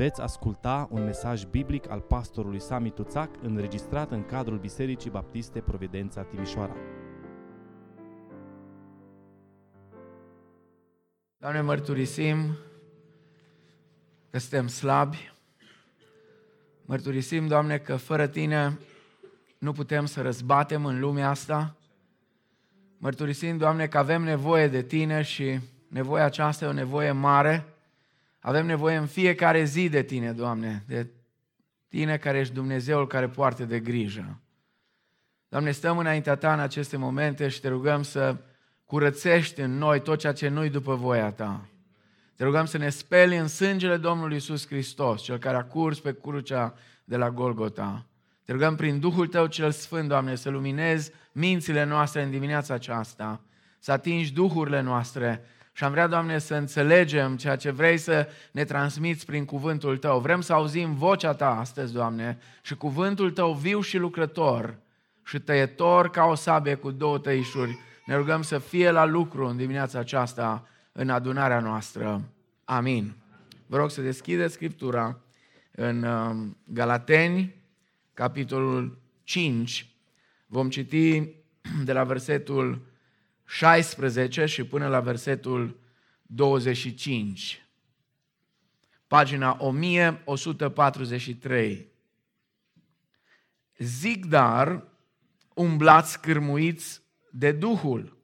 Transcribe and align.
Veți 0.00 0.20
asculta 0.20 0.88
un 0.90 1.04
mesaj 1.04 1.44
biblic 1.44 1.90
al 1.90 2.00
pastorului 2.00 2.60
Sami 2.60 2.90
Tuțac 2.90 3.30
înregistrat 3.42 4.10
în 4.10 4.24
cadrul 4.24 4.58
Bisericii 4.58 5.10
Baptiste 5.10 5.60
Providența 5.60 6.22
Timișoara. 6.22 6.76
Doamne, 11.38 11.60
mărturisim 11.60 12.56
că 14.30 14.38
suntem 14.38 14.66
slabi. 14.66 15.32
Mărturisim, 16.84 17.46
Doamne, 17.46 17.78
că 17.78 17.96
fără 17.96 18.26
Tine 18.26 18.78
nu 19.58 19.72
putem 19.72 20.06
să 20.06 20.22
răzbatem 20.22 20.84
în 20.84 21.00
lumea 21.00 21.28
asta. 21.28 21.76
Mărturisim, 22.98 23.56
Doamne, 23.56 23.86
că 23.86 23.98
avem 23.98 24.22
nevoie 24.22 24.68
de 24.68 24.82
Tine 24.82 25.22
și 25.22 25.60
nevoia 25.88 26.24
aceasta 26.24 26.64
e 26.64 26.68
o 26.68 26.72
nevoie 26.72 27.12
mare. 27.12 27.64
Avem 28.40 28.66
nevoie 28.66 28.96
în 28.96 29.06
fiecare 29.06 29.64
zi 29.64 29.88
de 29.88 30.02
Tine, 30.02 30.32
Doamne, 30.32 30.84
de 30.86 31.06
Tine 31.88 32.16
care 32.16 32.38
ești 32.38 32.54
Dumnezeul 32.54 33.06
care 33.06 33.28
poartă 33.28 33.64
de 33.64 33.80
grijă. 33.80 34.40
Doamne, 35.48 35.70
stăm 35.70 35.98
înaintea 35.98 36.36
Ta 36.36 36.52
în 36.52 36.60
aceste 36.60 36.96
momente 36.96 37.48
și 37.48 37.60
te 37.60 37.68
rugăm 37.68 38.02
să 38.02 38.36
curățești 38.84 39.60
în 39.60 39.78
noi 39.78 40.00
tot 40.00 40.18
ceea 40.18 40.32
ce 40.32 40.48
nu-i 40.48 40.70
după 40.70 40.94
voia 40.94 41.30
Ta. 41.30 41.64
Te 42.36 42.44
rugăm 42.44 42.64
să 42.64 42.78
ne 42.78 42.88
speli 42.88 43.36
în 43.36 43.48
sângele 43.48 43.96
Domnului 43.96 44.36
Isus 44.36 44.66
Hristos, 44.66 45.22
Cel 45.22 45.38
care 45.38 45.56
a 45.56 45.64
curs 45.64 46.00
pe 46.00 46.16
crucea 46.22 46.74
de 47.04 47.16
la 47.16 47.30
Golgota. 47.30 48.06
Te 48.44 48.52
rugăm 48.52 48.76
prin 48.76 49.00
Duhul 49.00 49.26
Tău 49.26 49.46
cel 49.46 49.70
Sfânt, 49.70 50.08
Doamne, 50.08 50.34
să 50.34 50.50
luminezi 50.50 51.12
mințile 51.32 51.84
noastre 51.84 52.22
în 52.22 52.30
dimineața 52.30 52.74
aceasta, 52.74 53.40
să 53.78 53.92
atingi 53.92 54.32
duhurile 54.32 54.80
noastre 54.80 55.44
și 55.80 55.86
am 55.86 55.92
vrea, 55.92 56.06
Doamne, 56.06 56.38
să 56.38 56.54
înțelegem 56.54 57.36
ceea 57.36 57.56
ce 57.56 57.70
vrei 57.70 57.98
să 57.98 58.28
ne 58.52 58.64
transmiți 58.64 59.26
prin 59.26 59.44
cuvântul 59.44 59.96
Tău. 59.96 60.20
Vrem 60.20 60.40
să 60.40 60.52
auzim 60.52 60.94
vocea 60.94 61.34
Ta 61.34 61.58
astăzi, 61.58 61.92
Doamne, 61.92 62.38
și 62.62 62.74
cuvântul 62.74 63.30
Tău 63.30 63.52
viu 63.52 63.80
și 63.80 63.96
lucrător 63.96 64.78
și 65.24 65.38
tăietor 65.38 66.10
ca 66.10 66.24
o 66.24 66.34
sabie 66.34 66.74
cu 66.74 66.90
două 66.90 67.18
tăișuri. 67.18 67.78
Ne 68.06 68.16
rugăm 68.16 68.42
să 68.42 68.58
fie 68.58 68.90
la 68.90 69.04
lucru 69.04 69.46
în 69.46 69.56
dimineața 69.56 69.98
aceasta 69.98 70.68
în 70.92 71.08
adunarea 71.08 71.60
noastră. 71.60 72.22
Amin. 72.64 73.16
Vă 73.66 73.76
rog 73.76 73.90
să 73.90 74.00
deschideți 74.00 74.54
Scriptura 74.54 75.20
în 75.70 76.02
um, 76.02 76.56
Galateni, 76.64 77.54
capitolul 78.14 78.98
5. 79.22 79.86
Vom 80.46 80.68
citi 80.68 81.28
de 81.84 81.92
la 81.92 82.04
versetul 82.04 82.88
16 83.50 84.44
și 84.44 84.64
până 84.64 84.88
la 84.88 85.00
versetul 85.00 85.79
25. 86.32 87.66
Pagina 89.06 89.56
1143. 89.60 91.88
Zic 93.78 94.26
dar, 94.26 94.84
umblați 95.54 96.20
cârmuiți 96.20 97.02
de 97.30 97.52
Duhul 97.52 98.18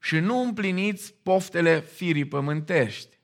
și 0.00 0.18
nu 0.18 0.40
împliniți 0.40 1.14
poftele 1.22 1.80
firii 1.80 2.24
pământești. 2.24 3.18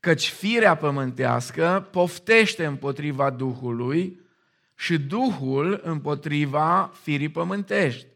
Căci 0.00 0.28
firea 0.28 0.76
pământească 0.76 1.88
poftește 1.90 2.64
împotriva 2.64 3.30
Duhului 3.30 4.20
și 4.74 4.98
Duhul 4.98 5.80
împotriva 5.82 6.90
firii 7.02 7.28
pământești 7.28 8.06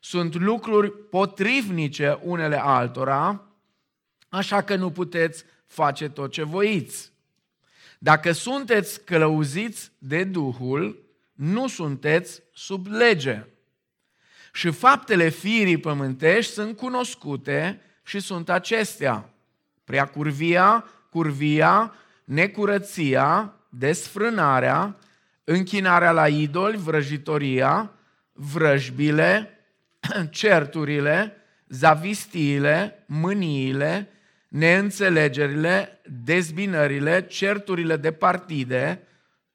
sunt 0.00 0.34
lucruri 0.34 0.90
potrivnice 0.90 2.18
unele 2.22 2.62
altora, 2.62 3.48
așa 4.34 4.62
că 4.62 4.76
nu 4.76 4.90
puteți 4.90 5.44
face 5.66 6.08
tot 6.08 6.32
ce 6.32 6.42
voiți. 6.42 7.12
Dacă 7.98 8.32
sunteți 8.32 9.04
călăuziți 9.04 9.90
de 9.98 10.24
Duhul, 10.24 11.04
nu 11.32 11.68
sunteți 11.68 12.42
sub 12.52 12.86
lege. 12.86 13.44
Și 14.52 14.70
faptele 14.70 15.28
firii 15.28 15.78
pământești 15.78 16.52
sunt 16.52 16.76
cunoscute 16.76 17.80
și 18.02 18.20
sunt 18.20 18.50
acestea. 18.50 19.28
Prea 19.84 20.04
curvia, 20.04 20.84
curvia, 21.10 21.94
necurăția, 22.24 23.54
desfrânarea, 23.68 24.96
închinarea 25.44 26.12
la 26.12 26.28
idoli, 26.28 26.76
vrăjitoria, 26.76 27.92
vrăjbile, 28.32 29.58
certurile, 30.30 31.36
zavistiile, 31.68 33.04
mâniile, 33.06 34.08
neînțelegerile, 34.54 36.00
dezbinările, 36.24 37.26
certurile 37.26 37.96
de 37.96 38.12
partide, 38.12 39.02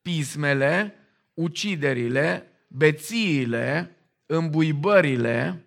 pismele, 0.01 0.95
uciderile, 1.33 2.47
bețiile, 2.67 3.95
îmbuibările 4.25 5.65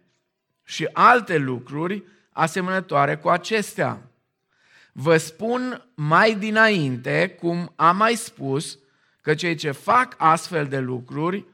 și 0.64 0.88
alte 0.92 1.38
lucruri 1.38 2.02
asemănătoare 2.30 3.16
cu 3.16 3.28
acestea. 3.28 4.10
Vă 4.92 5.16
spun 5.16 5.86
mai 5.94 6.34
dinainte, 6.34 7.36
cum 7.40 7.72
am 7.76 7.96
mai 7.96 8.14
spus, 8.14 8.78
că 9.20 9.34
cei 9.34 9.54
ce 9.54 9.70
fac 9.70 10.14
astfel 10.18 10.66
de 10.66 10.78
lucruri 10.78 11.44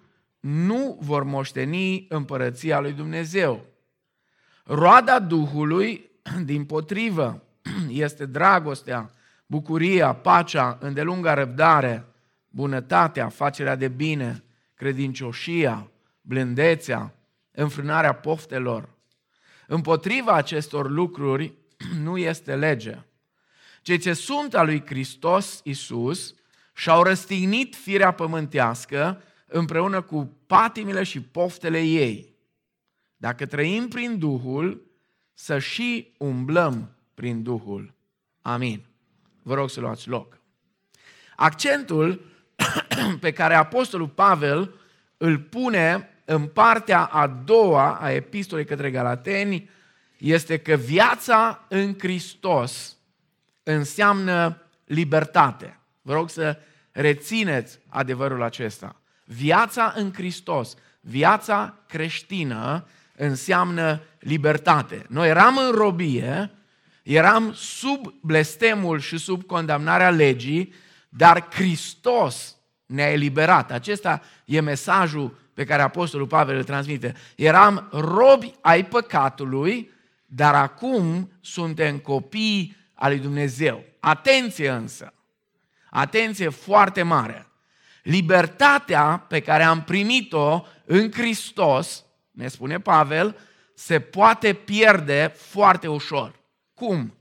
nu 0.41 0.99
vor 1.01 1.23
moșteni 1.23 2.07
împărăția 2.09 2.81
lui 2.81 2.93
Dumnezeu. 2.93 3.65
Roada 4.65 5.19
Duhului, 5.19 6.11
din 6.45 6.65
potrivă, 6.65 7.43
este 7.89 8.27
dragostea, 8.27 9.11
bucuria, 9.47 10.13
pacea, 10.13 10.79
îndelunga 10.81 11.35
răbdare, 11.35 12.05
bunătatea, 12.49 13.29
facerea 13.29 13.77
de 13.77 13.89
bine, 13.89 14.45
credincioșia, 14.75 15.91
blândețea, 16.21 17.15
înfrânarea 17.51 18.13
poftelor. 18.13 18.89
Împotriva 19.67 20.33
acestor 20.33 20.91
lucruri 20.91 21.55
nu 22.05 22.17
este 22.17 22.57
lege. 22.57 22.99
Cei 23.83 23.99
ce 23.99 24.13
sunt 24.13 24.55
al 24.55 24.67
lui 24.67 24.83
Hristos 24.87 25.61
Isus 25.65 26.35
și-au 26.75 27.03
răstignit 27.03 27.75
firea 27.75 28.11
pământească 28.11 29.23
împreună 29.47 30.03
cu 30.03 30.37
patimile 30.47 31.03
și 31.03 31.21
poftele 31.21 31.81
ei. 31.81 32.37
Dacă 33.17 33.47
trăim 33.47 33.89
prin 33.89 34.19
Duhul, 34.19 34.87
să 35.35 35.59
și 35.59 36.15
umblăm 36.19 36.98
prin 37.19 37.43
Duhul. 37.43 37.95
Amin. 38.43 38.85
Vă 39.43 39.55
rog 39.55 39.71
să 39.71 39.81
luați 39.81 40.09
loc. 40.09 40.39
Accentul 41.37 42.25
pe 43.21 43.33
care 43.33 43.55
Apostolul 43.55 44.09
Pavel 44.09 44.75
îl 45.17 45.39
pune 45.39 46.09
în 46.25 46.47
partea 46.47 47.05
a 47.05 47.27
doua 47.27 47.99
a 48.01 48.11
epistolei 48.11 48.65
către 48.65 48.91
Galateni 48.91 49.71
este 50.19 50.59
că 50.59 50.75
viața 50.75 51.65
în 51.69 51.95
Hristos 51.99 52.97
înseamnă 53.63 54.63
libertate. 54.85 55.79
Vă 56.03 56.13
rog 56.13 56.31
să 56.31 56.59
rețineți 56.91 57.79
adevărul 57.89 58.43
acesta. 58.43 59.01
Viața 59.25 59.93
în 59.97 60.13
Hristos, 60.13 60.77
viața 61.01 61.75
creștină 61.87 62.87
înseamnă 63.17 64.03
libertate. 64.19 65.05
Noi 65.09 65.29
eram 65.29 65.57
în 65.57 65.71
robie, 65.71 66.53
eram 67.09 67.53
sub 67.55 68.15
blestemul 68.21 69.01
și 69.01 69.19
sub 69.19 69.43
condamnarea 69.43 70.11
legii, 70.11 70.73
dar 71.09 71.47
Hristos 71.51 72.57
ne-a 72.87 73.11
eliberat. 73.11 73.71
Acesta 73.71 74.23
e 74.45 74.61
mesajul 74.61 75.39
pe 75.55 75.65
care 75.65 75.83
Apostolul 75.83 76.27
Pavel 76.27 76.57
îl 76.57 76.65
transmite. 76.65 77.15
Eram 77.37 77.89
robi 77.93 78.55
ai 78.61 78.85
păcatului, 78.85 79.91
dar 80.27 80.55
acum 80.55 81.33
suntem 81.41 81.99
copii 81.99 82.77
al 82.95 83.11
lui 83.11 83.21
Dumnezeu. 83.21 83.85
Atenție 84.01 84.71
însă! 84.71 85.13
Atenție 85.91 86.49
foarte 86.49 87.03
mare! 87.03 87.47
Libertatea 88.03 89.25
pe 89.29 89.41
care 89.41 89.63
am 89.63 89.83
primit-o 89.83 90.67
în 90.85 91.13
Hristos, 91.13 92.05
ne 92.31 92.49
spune 92.49 92.81
Pavel, 92.81 93.37
se 93.75 94.01
poate 94.01 94.53
pierde 94.53 95.33
foarte 95.37 95.89
ușor. 95.89 96.38
Cum? 96.79 97.15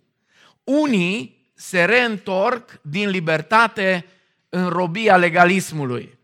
Unii 0.64 1.52
se 1.54 1.86
reîntorc 1.86 2.80
din 2.82 3.10
libertate 3.10 4.06
în 4.50 4.68
robia 4.70 5.18
legalismului. 5.18 6.18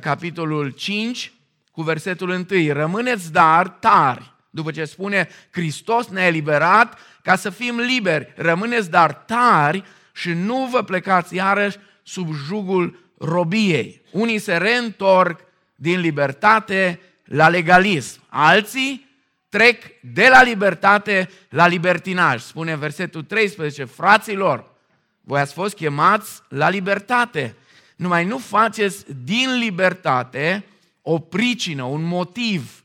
Capitolul 0.00 0.70
5, 0.70 1.32
cu 1.70 1.82
versetul 1.82 2.46
1. 2.50 2.72
Rămâneți 2.72 3.32
dar 3.32 3.68
tari, 3.68 4.32
după 4.50 4.70
ce 4.70 4.84
spune 4.84 5.28
Hristos 5.50 6.08
ne-a 6.08 6.26
eliberat 6.26 6.98
ca 7.22 7.36
să 7.36 7.50
fim 7.50 7.78
liberi. 7.78 8.32
Rămâneți 8.36 8.90
dar 8.90 9.12
tari 9.12 9.84
și 10.12 10.32
nu 10.32 10.68
vă 10.70 10.82
plecați 10.82 11.34
iarăși 11.34 11.76
sub 12.02 12.28
jugul 12.46 13.12
robiei. 13.18 14.02
Unii 14.10 14.38
se 14.38 14.56
reîntorc 14.56 15.40
din 15.74 16.00
libertate 16.00 17.00
la 17.24 17.48
legalism. 17.48 18.20
Alții 18.28 19.13
trec 19.54 19.82
de 20.00 20.28
la 20.28 20.42
libertate 20.42 21.30
la 21.48 21.66
libertinaj. 21.66 22.42
Spune 22.42 22.76
versetul 22.76 23.22
13, 23.22 23.84
fraților, 23.84 24.72
Voi 25.20 25.40
ați 25.40 25.52
fost 25.52 25.74
chemați 25.74 26.42
la 26.48 26.68
libertate. 26.68 27.56
Numai 27.96 28.24
nu 28.24 28.38
faceți 28.38 29.04
din 29.24 29.58
libertate 29.58 30.64
o 31.02 31.18
pricină, 31.18 31.82
un 31.82 32.02
motiv 32.02 32.84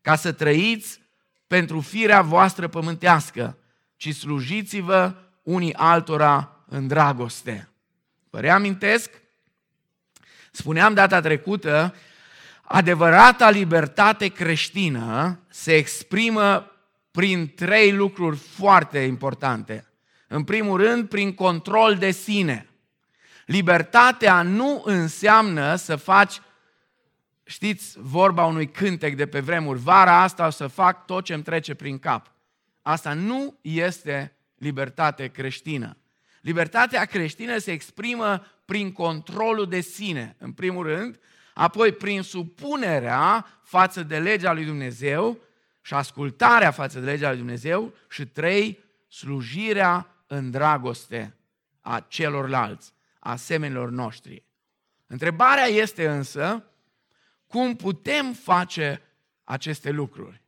ca 0.00 0.16
să 0.16 0.32
trăiți 0.32 1.00
pentru 1.46 1.80
firea 1.80 2.22
voastră 2.22 2.68
pământească, 2.68 3.56
ci 3.96 4.14
slujiți-vă 4.14 5.14
unii 5.42 5.74
altora 5.74 6.56
în 6.68 6.86
dragoste. 6.86 7.68
Vă 8.30 8.40
reamintesc? 8.40 9.10
Spuneam 10.50 10.94
data 10.94 11.20
trecută, 11.20 11.94
adevărata 12.68 13.50
libertate 13.50 14.28
creștină 14.28 15.40
se 15.48 15.74
exprimă 15.74 16.72
prin 17.10 17.54
trei 17.54 17.92
lucruri 17.92 18.36
foarte 18.36 18.98
importante. 18.98 19.86
În 20.26 20.44
primul 20.44 20.80
rând, 20.80 21.08
prin 21.08 21.34
control 21.34 21.96
de 21.96 22.10
sine. 22.10 22.68
Libertatea 23.46 24.42
nu 24.42 24.82
înseamnă 24.84 25.74
să 25.74 25.96
faci, 25.96 26.40
știți 27.44 27.96
vorba 28.00 28.44
unui 28.44 28.70
cântec 28.70 29.16
de 29.16 29.26
pe 29.26 29.40
vremuri, 29.40 29.78
vara 29.78 30.22
asta 30.22 30.46
o 30.46 30.50
să 30.50 30.66
fac 30.66 31.06
tot 31.06 31.24
ce 31.24 31.34
îmi 31.34 31.42
trece 31.42 31.74
prin 31.74 31.98
cap. 31.98 32.32
Asta 32.82 33.12
nu 33.12 33.58
este 33.60 34.36
libertate 34.58 35.26
creștină. 35.26 35.96
Libertatea 36.40 37.04
creștină 37.04 37.58
se 37.58 37.70
exprimă 37.70 38.46
prin 38.64 38.92
controlul 38.92 39.68
de 39.68 39.80
sine, 39.80 40.36
în 40.38 40.52
primul 40.52 40.86
rând, 40.86 41.18
apoi 41.58 41.92
prin 41.92 42.22
supunerea 42.22 43.46
față 43.62 44.02
de 44.02 44.18
legea 44.18 44.52
lui 44.52 44.64
Dumnezeu 44.64 45.38
și 45.82 45.94
ascultarea 45.94 46.70
față 46.70 47.00
de 47.00 47.10
legea 47.10 47.28
lui 47.28 47.38
Dumnezeu 47.38 47.94
și 48.10 48.26
trei, 48.26 48.84
slujirea 49.08 50.14
în 50.26 50.50
dragoste 50.50 51.36
a 51.80 52.04
celorlalți, 52.08 52.92
a 53.18 53.36
semenilor 53.36 53.90
noștri. 53.90 54.44
Întrebarea 55.06 55.64
este 55.64 56.08
însă, 56.08 56.64
cum 57.46 57.76
putem 57.76 58.32
face 58.32 59.02
aceste 59.44 59.90
lucruri? 59.90 60.42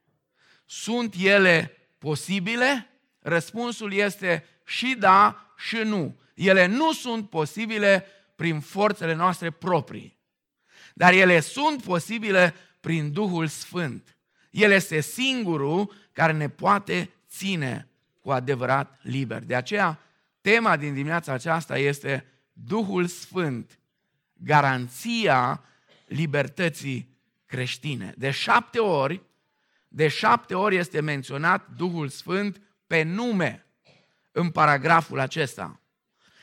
Sunt 0.67 1.15
ele 1.19 1.77
posibile? 1.99 2.91
Răspunsul 3.19 3.93
este 3.93 4.45
și 4.65 4.97
da 4.99 5.53
și 5.57 5.77
nu. 5.77 6.21
Ele 6.35 6.67
nu 6.67 6.93
sunt 6.93 7.31
posibile 7.31 8.07
prin 8.37 8.61
forțele 8.61 9.15
noastre 9.15 9.51
proprii, 9.51 10.19
dar 11.01 11.13
ele 11.13 11.41
sunt 11.41 11.83
posibile 11.83 12.55
prin 12.81 13.13
Duhul 13.13 13.47
Sfânt. 13.47 14.17
El 14.51 14.71
este 14.71 15.01
singurul 15.01 15.93
care 16.13 16.33
ne 16.33 16.49
poate 16.49 17.11
ține 17.29 17.89
cu 18.21 18.31
adevărat 18.31 18.99
liber. 19.03 19.43
De 19.43 19.55
aceea, 19.55 19.99
tema 20.41 20.77
din 20.77 20.95
dimineața 20.95 21.33
aceasta 21.33 21.79
este 21.79 22.27
Duhul 22.53 23.07
Sfânt, 23.07 23.79
garanția 24.33 25.65
libertății 26.07 27.17
creștine. 27.47 28.15
De 28.17 28.31
șapte 28.31 28.79
ori, 28.79 29.23
de 29.89 30.09
șapte 30.09 30.55
ori 30.55 30.77
este 30.77 31.01
menționat 31.01 31.69
Duhul 31.77 32.09
Sfânt 32.09 32.61
pe 32.87 33.03
nume 33.03 33.67
în 34.33 34.51
paragraful 34.51 35.19
acesta. 35.19 35.81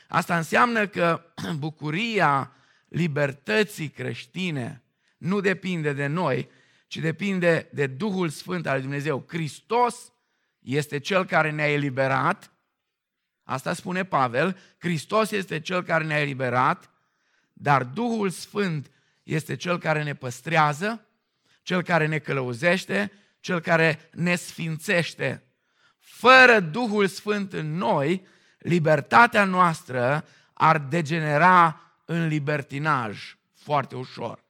Asta 0.08 0.36
înseamnă 0.36 0.86
că 0.86 1.22
bucuria 1.58 2.52
libertății 2.88 3.88
creștine 3.88 4.82
nu 5.18 5.40
depinde 5.40 5.92
de 5.92 6.06
noi, 6.06 6.50
ci 6.86 6.96
depinde 6.96 7.68
de 7.72 7.86
Duhul 7.86 8.28
Sfânt 8.28 8.66
al 8.66 8.72
lui 8.72 8.82
Dumnezeu. 8.82 9.24
Hristos 9.28 10.12
este 10.58 10.98
Cel 10.98 11.24
care 11.24 11.50
ne-a 11.50 11.72
eliberat, 11.72 12.52
asta 13.42 13.72
spune 13.72 14.04
Pavel, 14.04 14.58
Hristos 14.78 15.30
este 15.30 15.60
Cel 15.60 15.82
care 15.82 16.04
ne-a 16.04 16.20
eliberat, 16.20 16.90
dar 17.52 17.84
Duhul 17.84 18.30
Sfânt 18.30 18.90
este 19.22 19.56
Cel 19.56 19.78
care 19.78 20.02
ne 20.02 20.14
păstrează, 20.14 21.06
Cel 21.62 21.82
care 21.82 22.06
ne 22.06 22.18
călăuzește, 22.18 23.12
Cel 23.40 23.60
care 23.60 24.10
ne 24.12 24.34
sfințește. 24.34 25.42
Fără 25.98 26.60
Duhul 26.60 27.06
Sfânt 27.06 27.52
în 27.52 27.76
noi, 27.76 28.26
libertatea 28.58 29.44
noastră 29.44 30.24
ar 30.52 30.78
degenera 30.78 31.87
în 32.10 32.26
libertinaj 32.26 33.36
foarte 33.54 33.96
ușor. 33.96 34.44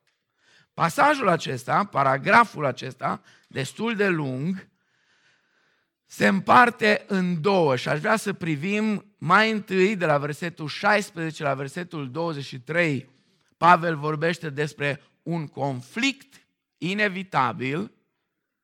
Pasajul 0.75 1.29
acesta, 1.29 1.85
paragraful 1.85 2.65
acesta, 2.65 3.23
destul 3.49 3.97
de 3.97 4.09
lung, 4.09 4.69
se 6.07 6.27
împarte 6.27 7.05
în 7.07 7.41
două 7.41 7.77
și 7.77 7.89
aș 7.89 7.99
vrea 7.99 8.17
să 8.17 8.33
privim 8.33 9.15
mai 9.19 9.51
întâi 9.51 9.97
de 9.97 10.07
la 10.07 10.19
versetul 10.19 10.69
16 10.69 11.43
la 11.43 11.55
versetul 11.55 12.11
23. 12.11 13.09
Pavel 13.57 13.97
vorbește 13.97 14.51
despre 14.51 15.03
un 15.23 15.47
conflict 15.47 16.47
inevitabil 16.79 17.93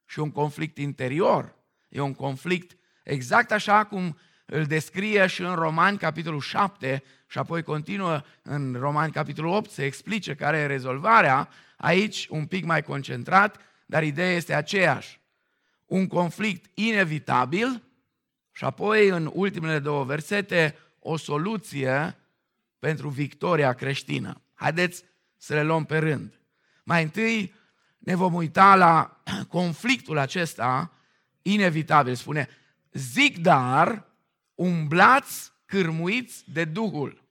și 0.06 0.18
un 0.18 0.30
conflict 0.30 0.78
interior. 0.78 1.54
E 1.88 2.00
un 2.00 2.14
conflict 2.14 2.76
exact 3.04 3.52
așa 3.52 3.84
cum 3.84 4.18
îl 4.44 4.64
descrie 4.64 5.26
și 5.26 5.42
în 5.42 5.54
Romani, 5.54 5.98
capitolul 5.98 6.40
7, 6.40 7.02
și 7.26 7.38
apoi 7.38 7.62
continuă 7.62 8.22
în 8.42 8.76
Romani, 8.78 9.12
capitolul 9.12 9.54
8, 9.54 9.70
să 9.70 9.82
explice 9.82 10.34
care 10.34 10.56
e 10.56 10.66
rezolvarea. 10.66 11.48
Aici, 11.76 12.26
un 12.30 12.46
pic 12.46 12.64
mai 12.64 12.82
concentrat, 12.82 13.60
dar 13.86 14.02
ideea 14.02 14.32
este 14.32 14.54
aceeași. 14.54 15.20
Un 15.86 16.06
conflict 16.06 16.70
inevitabil 16.74 17.82
și 18.52 18.64
apoi, 18.64 19.08
în 19.08 19.30
ultimele 19.32 19.78
două 19.78 20.04
versete, 20.04 20.76
o 20.98 21.16
soluție 21.16 22.18
pentru 22.78 23.08
victoria 23.08 23.72
creștină. 23.72 24.42
Haideți 24.54 25.04
să 25.36 25.54
le 25.54 25.62
luăm 25.62 25.84
pe 25.84 25.98
rând. 25.98 26.40
Mai 26.84 27.02
întâi 27.02 27.54
ne 27.98 28.14
vom 28.14 28.34
uita 28.34 28.74
la 28.76 29.22
conflictul 29.58 30.18
acesta 30.18 30.92
inevitabil. 31.42 32.14
Spune, 32.14 32.48
zic 32.92 33.38
dar, 33.38 34.06
umblați 34.54 35.52
cârmuiți 35.64 36.44
de 36.52 36.64
Duhul 36.64 37.24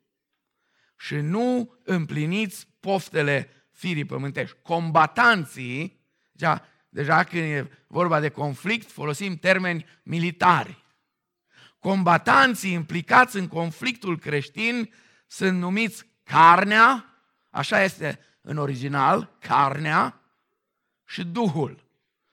și 0.97 1.15
nu 1.15 1.75
împliniți 1.83 2.67
poftele 2.79 3.49
firii 3.71 4.05
pământești. 4.05 4.57
Combatanții, 4.61 5.99
deja, 6.31 6.65
deja 6.89 7.23
când 7.23 7.43
e 7.43 7.69
vorba 7.87 8.19
de 8.19 8.29
conflict, 8.29 8.91
folosim 8.91 9.35
termeni 9.35 9.85
militari. 10.03 10.83
Combatanții 11.79 12.71
implicați 12.71 13.37
în 13.37 13.47
conflictul 13.47 14.19
creștin 14.19 14.93
sunt 15.27 15.59
numiți 15.59 16.05
carnea, 16.23 17.05
așa 17.49 17.83
este 17.83 18.19
în 18.41 18.57
original, 18.57 19.35
carnea 19.39 20.21
și 21.05 21.23
Duhul, 21.23 21.83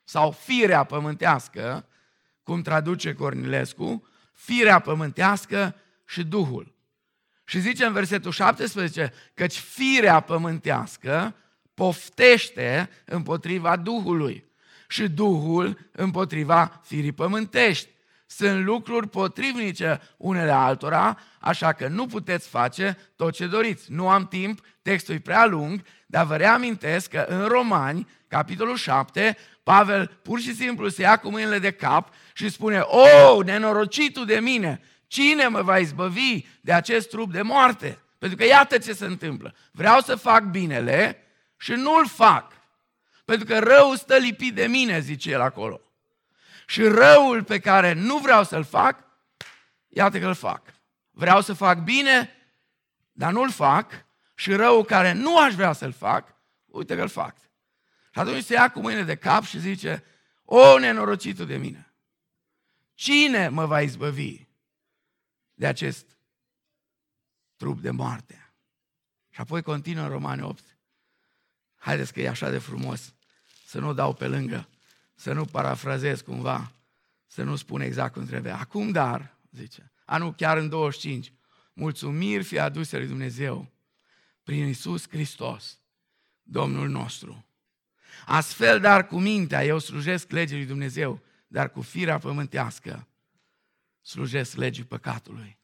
sau 0.05 0.31
firea 0.31 0.85
pământească, 0.85 1.89
cum 2.43 2.63
traduce 2.63 3.13
Cornilescu, 3.13 4.09
firea 4.41 4.79
pământească 4.79 5.77
și 6.07 6.25
Duhul. 6.25 6.75
Și 7.45 7.61
zice 7.61 7.85
în 7.85 7.93
versetul 7.93 8.31
17, 8.31 9.13
căci 9.35 9.59
firea 9.59 10.21
pământească 10.21 11.35
poftește 11.75 12.91
împotriva 13.05 13.77
Duhului 13.77 14.45
și 14.89 15.09
Duhul 15.09 15.91
împotriva 15.93 16.81
firii 16.85 17.13
pământești. 17.13 17.89
Sunt 18.27 18.65
lucruri 18.65 19.09
potrivnice 19.09 20.01
unele 20.17 20.51
altora, 20.51 21.19
așa 21.41 21.73
că 21.73 21.89
nu 21.89 22.07
puteți 22.07 22.49
face 22.49 22.99
tot 23.17 23.33
ce 23.33 23.47
doriți. 23.47 23.93
Nu 23.93 24.09
am 24.09 24.27
timp, 24.27 24.61
textul 24.83 25.15
e 25.15 25.19
prea 25.19 25.47
lung, 25.47 25.83
dar 26.07 26.27
vă 26.27 26.37
reamintesc 26.37 27.11
că 27.11 27.25
în 27.29 27.47
Romani, 27.47 28.09
capitolul 28.29 28.77
7, 28.77 29.37
Pavel 29.71 30.07
pur 30.23 30.41
și 30.41 30.55
simplu 30.55 30.89
se 30.89 31.03
ia 31.03 31.17
cu 31.17 31.31
mâinile 31.31 31.59
de 31.59 31.71
cap 31.71 32.15
și 32.33 32.49
spune, 32.49 32.79
o, 32.79 33.01
oh, 33.01 33.45
nenorocitul 33.45 34.27
de 34.27 34.41
mine, 34.41 34.81
cine 35.07 35.47
mă 35.47 35.63
va 35.63 35.79
izbăvi 35.79 36.47
de 36.61 36.73
acest 36.73 37.09
trup 37.09 37.33
de 37.33 37.43
moarte? 37.43 37.99
Pentru 38.19 38.39
că 38.39 38.45
iată 38.45 38.79
ce 38.79 38.93
se 38.93 39.05
întâmplă. 39.05 39.55
Vreau 39.71 40.01
să 40.01 40.17
fac 40.17 40.43
binele 40.43 41.27
și 41.57 41.73
nu-l 41.73 42.07
fac. 42.07 42.53
Pentru 43.25 43.47
că 43.47 43.59
răul 43.59 43.97
stă 43.97 44.17
lipit 44.17 44.55
de 44.55 44.67
mine, 44.67 45.01
zice 45.01 45.31
el 45.31 45.41
acolo. 45.41 45.81
Și 46.67 46.83
răul 46.83 47.43
pe 47.43 47.59
care 47.59 47.93
nu 47.93 48.19
vreau 48.19 48.45
să-l 48.45 48.65
fac, 48.65 49.05
iată 49.89 50.19
că 50.19 50.27
îl 50.27 50.35
fac. 50.35 50.63
Vreau 51.11 51.41
să 51.41 51.53
fac 51.53 51.79
bine, 51.79 52.31
dar 53.13 53.33
nu-l 53.33 53.51
fac. 53.51 54.07
Și 54.35 54.53
răul 54.53 54.85
care 54.85 55.13
nu 55.13 55.39
aș 55.39 55.55
vrea 55.55 55.73
să-l 55.73 55.93
fac, 55.93 56.35
uite 56.67 56.97
că-l 56.97 57.09
fac. 57.09 57.37
Și 58.11 58.19
atunci 58.19 58.45
se 58.45 58.55
ia 58.55 58.71
cu 58.71 58.81
mâine 58.81 59.03
de 59.03 59.17
cap 59.17 59.45
și 59.45 59.61
zice, 59.61 60.05
o, 60.45 60.79
nenorocitul 60.79 61.47
de 61.47 61.57
mine, 61.57 61.95
cine 62.95 63.49
mă 63.49 63.67
va 63.67 63.81
izbăvi 63.81 64.47
de 65.55 65.67
acest 65.67 66.07
trup 67.57 67.81
de 67.81 67.91
moarte? 67.91 68.53
Și 69.31 69.41
apoi 69.41 69.63
continuă 69.63 70.05
în 70.05 70.11
Romane 70.11 70.43
8. 70.43 70.65
Haideți 71.77 72.13
că 72.13 72.21
e 72.21 72.29
așa 72.29 72.51
de 72.51 72.59
frumos 72.59 73.15
să 73.67 73.79
nu 73.79 73.93
dau 73.93 74.15
pe 74.15 74.27
lângă, 74.27 74.69
să 75.15 75.33
nu 75.33 75.45
parafrazez 75.45 76.21
cumva, 76.21 76.73
să 77.27 77.43
nu 77.43 77.57
spun 77.57 77.81
exact 77.81 78.13
cum 78.13 78.27
trebuie. 78.27 78.53
Acum 78.53 78.91
dar, 78.91 79.37
zice, 79.51 79.93
anul 80.05 80.35
chiar 80.35 80.57
în 80.57 80.69
25, 80.69 81.33
mulțumiri 81.73 82.45
fie 82.45 82.61
aduse 82.61 82.97
lui 82.97 83.07
Dumnezeu 83.07 83.73
prin 84.43 84.67
Isus 84.67 85.09
Hristos, 85.09 85.79
Domnul 86.43 86.89
nostru. 86.89 87.45
Astfel, 88.27 88.81
dar 88.81 89.07
cu 89.07 89.21
mintea, 89.21 89.65
eu 89.65 89.79
slujesc 89.79 90.31
legii 90.31 90.57
lui 90.57 90.67
Dumnezeu, 90.67 91.23
dar 91.47 91.71
cu 91.71 91.81
firea 91.81 92.19
pământească 92.19 93.09
slujesc 94.03 94.57
legii 94.57 94.85
păcatului. 94.85 95.59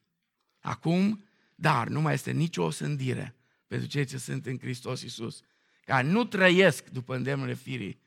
Acum, 0.61 1.25
dar 1.55 1.89
nu 1.89 2.01
mai 2.01 2.15
este 2.15 2.31
nicio 2.31 2.63
osândire 2.63 3.35
pentru 3.67 3.89
cei 3.89 4.05
ce 4.05 4.19
sunt 4.19 4.47
în 4.47 4.59
Hristos 4.59 5.03
Isus, 5.03 5.41
care 5.85 6.07
nu 6.07 6.25
trăiesc 6.25 6.89
după 6.89 7.15
îndemnurile 7.15 7.57
firii, 7.57 8.01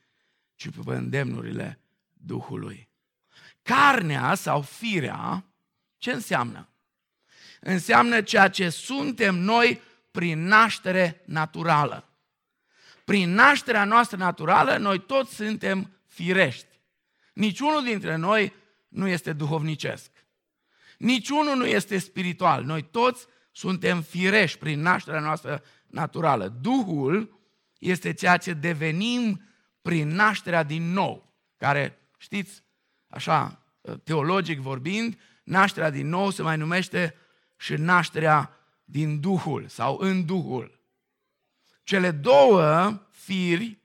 ci 0.56 0.66
după 0.66 0.96
îndemnurile 0.96 1.80
Duhului. 2.14 2.90
Carnea 3.62 4.36
sau 4.36 4.62
firea, 4.62 5.46
ce 5.98 6.12
înseamnă? 6.12 6.70
Înseamnă 7.60 8.22
ceea 8.22 8.50
ce 8.50 8.70
suntem 8.70 9.36
noi 9.36 9.82
prin 10.12 10.44
naștere 10.44 11.22
naturală. 11.26 12.09
Prin 13.10 13.34
nașterea 13.34 13.84
noastră 13.84 14.18
naturală, 14.18 14.78
noi 14.78 15.00
toți 15.00 15.36
suntem 15.36 15.92
firești. 16.06 16.80
Niciunul 17.34 17.84
dintre 17.84 18.16
noi 18.16 18.54
nu 18.88 19.08
este 19.08 19.34
duhovnicesc. 19.34 20.12
Niciunul 20.98 21.58
nu 21.58 21.66
este 21.66 21.98
spiritual. 21.98 22.64
Noi 22.64 22.82
toți 22.82 23.26
suntem 23.52 24.02
firești 24.02 24.58
prin 24.58 24.82
nașterea 24.82 25.20
noastră 25.20 25.64
naturală. 25.88 26.48
Duhul 26.62 27.40
este 27.80 28.14
ceea 28.14 28.38
ce 28.38 28.54
devenim 28.54 29.42
prin 29.82 30.08
nașterea 30.08 30.64
din 30.64 30.92
nou, 30.92 31.34
care, 31.58 32.00
știți, 32.18 32.64
așa, 33.08 33.66
teologic 34.04 34.60
vorbind, 34.60 35.20
nașterea 35.44 35.90
din 35.90 36.08
nou 36.08 36.30
se 36.30 36.42
mai 36.42 36.58
numește 36.58 37.16
și 37.58 37.74
nașterea 37.74 38.58
din 38.84 39.20
Duhul 39.20 39.68
sau 39.68 39.98
în 39.98 40.26
Duhul. 40.26 40.79
Cele 41.90 42.12
două 42.12 43.00
firi 43.10 43.78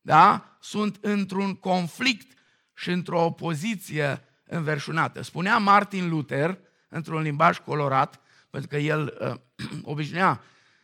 da, 0.00 0.56
sunt 0.60 0.98
într-un 1.00 1.54
conflict 1.54 2.38
și 2.74 2.90
într-o 2.90 3.24
opoziție 3.24 4.24
înverșunată. 4.44 5.22
Spunea 5.22 5.58
Martin 5.58 6.08
Luther, 6.08 6.58
într-un 6.88 7.22
limbaj 7.22 7.58
colorat, 7.58 8.20
pentru 8.50 8.68
că 8.68 8.76
el 8.76 9.18
uh, 9.20 9.80
obișnuia 9.92 10.42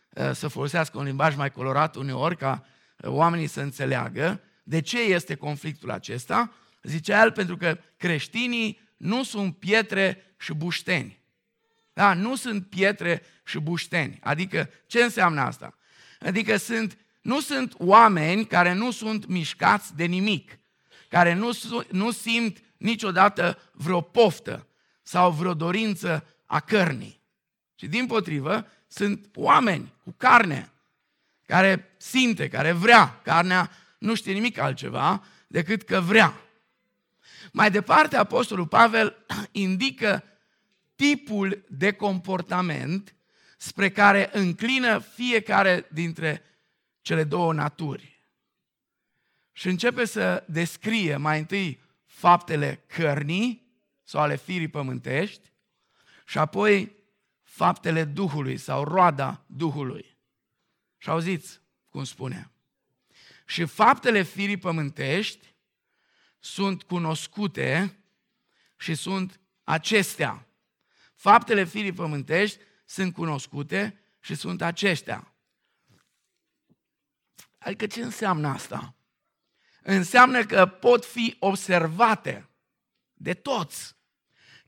uh, 0.09 0.31
să 0.31 0.47
folosească 0.47 0.97
un 0.97 1.03
limbaj 1.03 1.35
mai 1.35 1.51
colorat 1.51 1.95
uneori 1.95 2.37
ca 2.37 2.65
uh, 2.97 3.09
oamenii 3.09 3.47
să 3.47 3.61
înțeleagă 3.61 4.41
de 4.63 4.81
ce 4.81 5.01
este 5.01 5.35
conflictul 5.35 5.91
acesta. 5.91 6.53
Zicea 6.83 7.23
el 7.23 7.31
pentru 7.31 7.57
că 7.57 7.77
creștinii 7.97 8.79
nu 8.97 9.23
sunt 9.23 9.57
pietre 9.57 10.35
și 10.37 10.53
bușteni. 10.53 11.21
Da, 11.93 12.13
nu 12.13 12.35
sunt 12.35 12.69
pietre 12.69 13.21
și 13.43 13.59
bușteni. 13.59 14.19
Adică, 14.21 14.69
ce 14.87 15.03
înseamnă 15.03 15.41
asta? 15.41 15.77
Adică 16.25 16.57
sunt, 16.57 16.97
nu 17.21 17.39
sunt 17.39 17.73
oameni 17.77 18.45
care 18.45 18.73
nu 18.73 18.91
sunt 18.91 19.27
mișcați 19.27 19.95
de 19.95 20.05
nimic, 20.05 20.59
care 21.09 21.33
nu, 21.33 21.49
nu 21.91 22.11
simt 22.11 22.57
niciodată 22.77 23.57
vreo 23.71 24.01
poftă 24.01 24.67
sau 25.03 25.31
vreo 25.31 25.53
dorință 25.53 26.25
a 26.45 26.59
cărnii. 26.59 27.21
Și 27.75 27.87
din 27.87 28.05
potrivă, 28.05 28.67
sunt 28.87 29.29
oameni 29.33 29.93
cu 30.03 30.13
carne, 30.17 30.71
care 31.45 31.93
simte, 31.97 32.47
care 32.47 32.71
vrea. 32.71 33.19
Carnea 33.23 33.71
nu 33.97 34.15
știe 34.15 34.33
nimic 34.33 34.57
altceva 34.57 35.23
decât 35.47 35.81
că 35.83 35.99
vrea. 35.99 36.33
Mai 37.51 37.71
departe, 37.71 38.17
Apostolul 38.17 38.67
Pavel 38.67 39.25
indică 39.51 40.23
tipul 40.95 41.65
de 41.69 41.91
comportament 41.91 43.14
spre 43.65 43.89
care 43.89 44.29
înclină 44.33 44.99
fiecare 44.99 45.87
dintre 45.91 46.43
cele 47.01 47.23
două 47.23 47.53
naturi. 47.53 48.23
Și 49.51 49.67
începe 49.67 50.05
să 50.05 50.43
descrie 50.47 51.15
mai 51.15 51.39
întâi 51.39 51.79
faptele 52.05 52.83
cărnii 52.87 53.67
sau 54.03 54.21
ale 54.21 54.35
firii 54.35 54.67
pământești 54.67 55.51
și 56.25 56.37
apoi 56.37 56.95
faptele 57.41 58.03
Duhului 58.03 58.57
sau 58.57 58.83
roada 58.83 59.43
Duhului. 59.47 60.17
Și 60.97 61.09
auziți 61.09 61.61
cum 61.89 62.03
spune. 62.03 62.51
Și 63.45 63.65
faptele 63.65 64.21
firii 64.21 64.57
pământești 64.57 65.55
sunt 66.39 66.83
cunoscute 66.83 67.99
și 68.77 68.95
sunt 68.95 69.39
acestea. 69.63 70.47
Faptele 71.15 71.63
firii 71.63 71.93
pământești 71.93 72.59
sunt 72.85 73.13
cunoscute 73.13 73.99
și 74.19 74.35
sunt 74.35 74.61
aceștia. 74.61 75.33
Adică 77.57 77.87
ce 77.87 78.01
înseamnă 78.01 78.47
asta? 78.47 78.95
Înseamnă 79.81 80.45
că 80.45 80.65
pot 80.65 81.05
fi 81.05 81.35
observate 81.39 82.49
de 83.13 83.33
toți. 83.33 83.95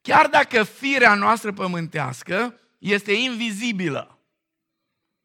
Chiar 0.02 0.28
dacă 0.28 0.64
firea 0.64 1.14
noastră 1.14 1.54
pământească 1.54 2.60
este 2.78 3.12
invizibilă. 3.12 4.20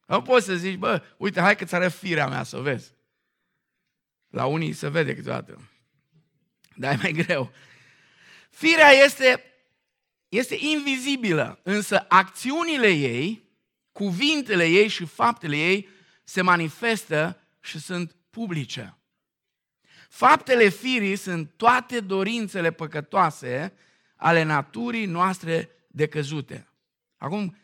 Nu 0.06 0.22
poți 0.22 0.46
să 0.46 0.54
zici, 0.54 0.76
bă, 0.76 1.02
uite, 1.16 1.40
hai 1.40 1.56
că-ți 1.56 1.74
arăt 1.74 1.92
firea 1.92 2.28
mea 2.28 2.42
să 2.42 2.58
vezi. 2.58 2.94
La 4.28 4.46
unii 4.46 4.72
se 4.72 4.88
vede 4.88 5.14
câteodată. 5.14 5.70
Dar 6.76 6.92
e 6.92 6.96
mai 6.96 7.12
greu. 7.12 7.52
Firea 8.50 8.90
este 8.90 9.51
este 10.32 10.56
invizibilă, 10.58 11.60
însă 11.62 12.04
acțiunile 12.08 12.88
ei, 12.88 13.42
cuvintele 13.92 14.66
ei 14.66 14.88
și 14.88 15.04
faptele 15.04 15.56
ei 15.56 15.88
se 16.24 16.42
manifestă 16.42 17.40
și 17.60 17.78
sunt 17.78 18.16
publice. 18.30 18.98
Faptele 20.08 20.68
firii 20.68 21.16
sunt 21.16 21.50
toate 21.56 22.00
dorințele 22.00 22.70
păcătoase 22.70 23.72
ale 24.16 24.42
naturii 24.42 25.06
noastre 25.06 25.70
decăzute. 25.86 26.68
Acum, 27.16 27.56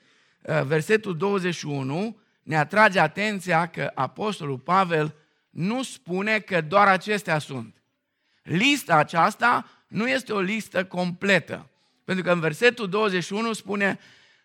ă, 0.48 0.64
versetul 0.64 1.16
21 1.16 2.20
ne 2.42 2.58
atrage 2.58 2.98
atenția 3.00 3.66
că 3.66 3.90
Apostolul 3.94 4.58
Pavel 4.58 5.14
nu 5.50 5.82
spune 5.82 6.38
că 6.38 6.60
doar 6.60 6.88
acestea 6.88 7.38
sunt. 7.38 7.82
Lista 8.42 8.96
aceasta 8.96 9.66
nu 9.86 10.08
este 10.08 10.32
o 10.32 10.40
listă 10.40 10.84
completă. 10.84 11.70
Pentru 12.08 12.26
că 12.26 12.32
în 12.32 12.40
versetul 12.40 12.88
21 12.88 13.52
spune 13.52 13.98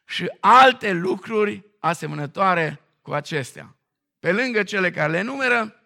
și 0.05 0.31
alte 0.39 0.91
lucruri 0.91 1.65
asemănătoare 1.79 2.81
cu 3.01 3.13
acestea. 3.13 3.75
Pe 4.19 4.31
lângă 4.31 4.63
cele 4.63 4.91
care 4.91 5.11
le 5.11 5.21
numeră, 5.21 5.83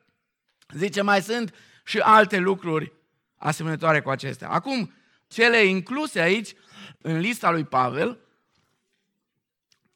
zice 0.74 1.02
mai 1.02 1.22
sunt 1.22 1.56
și 1.86 2.00
alte 2.00 2.38
lucruri 2.38 2.94
asemănătoare 3.36 4.02
cu 4.02 4.10
acestea. 4.10 4.50
Acum, 4.50 4.94
cele 5.28 5.64
incluse 5.64 6.20
aici 6.20 6.54
în 6.98 7.20
lista 7.20 7.52
lui 7.52 7.64
Pavel 7.64 8.20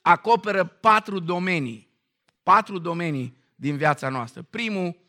acoperă 0.01 0.65
patru 0.65 1.19
domenii. 1.19 1.89
Patru 2.43 2.77
domenii 2.77 3.37
din 3.55 3.77
viața 3.77 4.09
noastră. 4.09 4.41
Primul, 4.41 4.99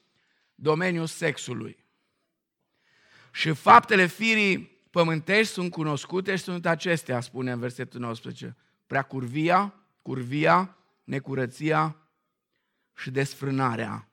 domeniul 0.55 1.07
sexului. 1.07 1.85
Și 3.33 3.53
faptele 3.53 4.07
firii 4.07 4.72
pământești 4.93 5.53
sunt 5.53 5.71
cunoscute 5.71 6.37
și 6.37 6.43
sunt 6.43 6.67
acestea, 6.67 7.21
spune 7.21 7.53
în 7.53 7.59
versetul 7.59 8.01
19. 8.01 8.57
Prea 8.87 9.03
curvia, 9.03 9.75
curvia, 10.03 10.77
necurăția 11.05 11.97
și 12.95 13.11
desfrânarea. 13.11 14.09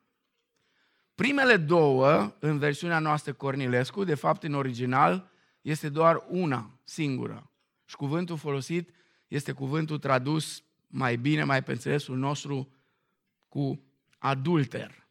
Primele 1.16 1.58
două, 1.58 2.36
în 2.40 2.58
versiunea 2.58 3.00
noastră 3.00 3.34
Cornilescu, 3.34 4.04
de 4.04 4.16
fapt 4.16 4.44
în 4.44 4.54
original, 4.54 5.30
este 5.62 5.90
doar 5.90 6.26
una 6.28 6.80
singură. 6.84 7.52
Și 7.86 7.96
cuvântul 7.96 8.38
folosit 8.38 8.90
este 9.28 9.52
cuvântul 9.52 10.00
tradus 10.00 10.64
mai 10.88 11.16
bine, 11.16 11.44
mai 11.44 11.64
pe 11.64 11.72
înțelesul 11.72 12.18
nostru, 12.18 12.74
cu 13.48 13.84
adulter. 14.18 15.08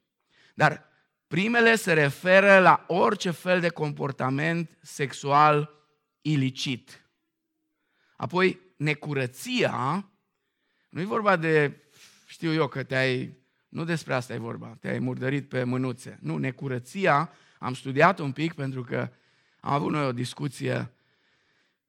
Dar 0.54 0.87
Primele 1.28 1.76
se 1.76 1.92
referă 1.92 2.58
la 2.58 2.84
orice 2.86 3.30
fel 3.30 3.60
de 3.60 3.68
comportament 3.68 4.78
sexual 4.80 5.70
ilicit. 6.20 7.02
Apoi, 8.16 8.60
necurăția, 8.76 10.08
nu 10.88 11.00
e 11.00 11.04
vorba 11.04 11.36
de, 11.36 11.76
știu 12.26 12.52
eu, 12.52 12.68
că 12.68 12.82
te-ai, 12.82 13.36
nu 13.68 13.84
despre 13.84 14.14
asta 14.14 14.34
e 14.34 14.38
vorba, 14.38 14.76
te-ai 14.80 14.98
murdărit 14.98 15.48
pe 15.48 15.64
mânuțe. 15.64 16.18
Nu, 16.22 16.36
necurăția, 16.36 17.32
am 17.58 17.74
studiat 17.74 18.18
un 18.18 18.32
pic 18.32 18.52
pentru 18.52 18.82
că 18.82 19.10
am 19.60 19.72
avut 19.72 19.90
noi 19.90 20.06
o 20.06 20.12
discuție 20.12 20.92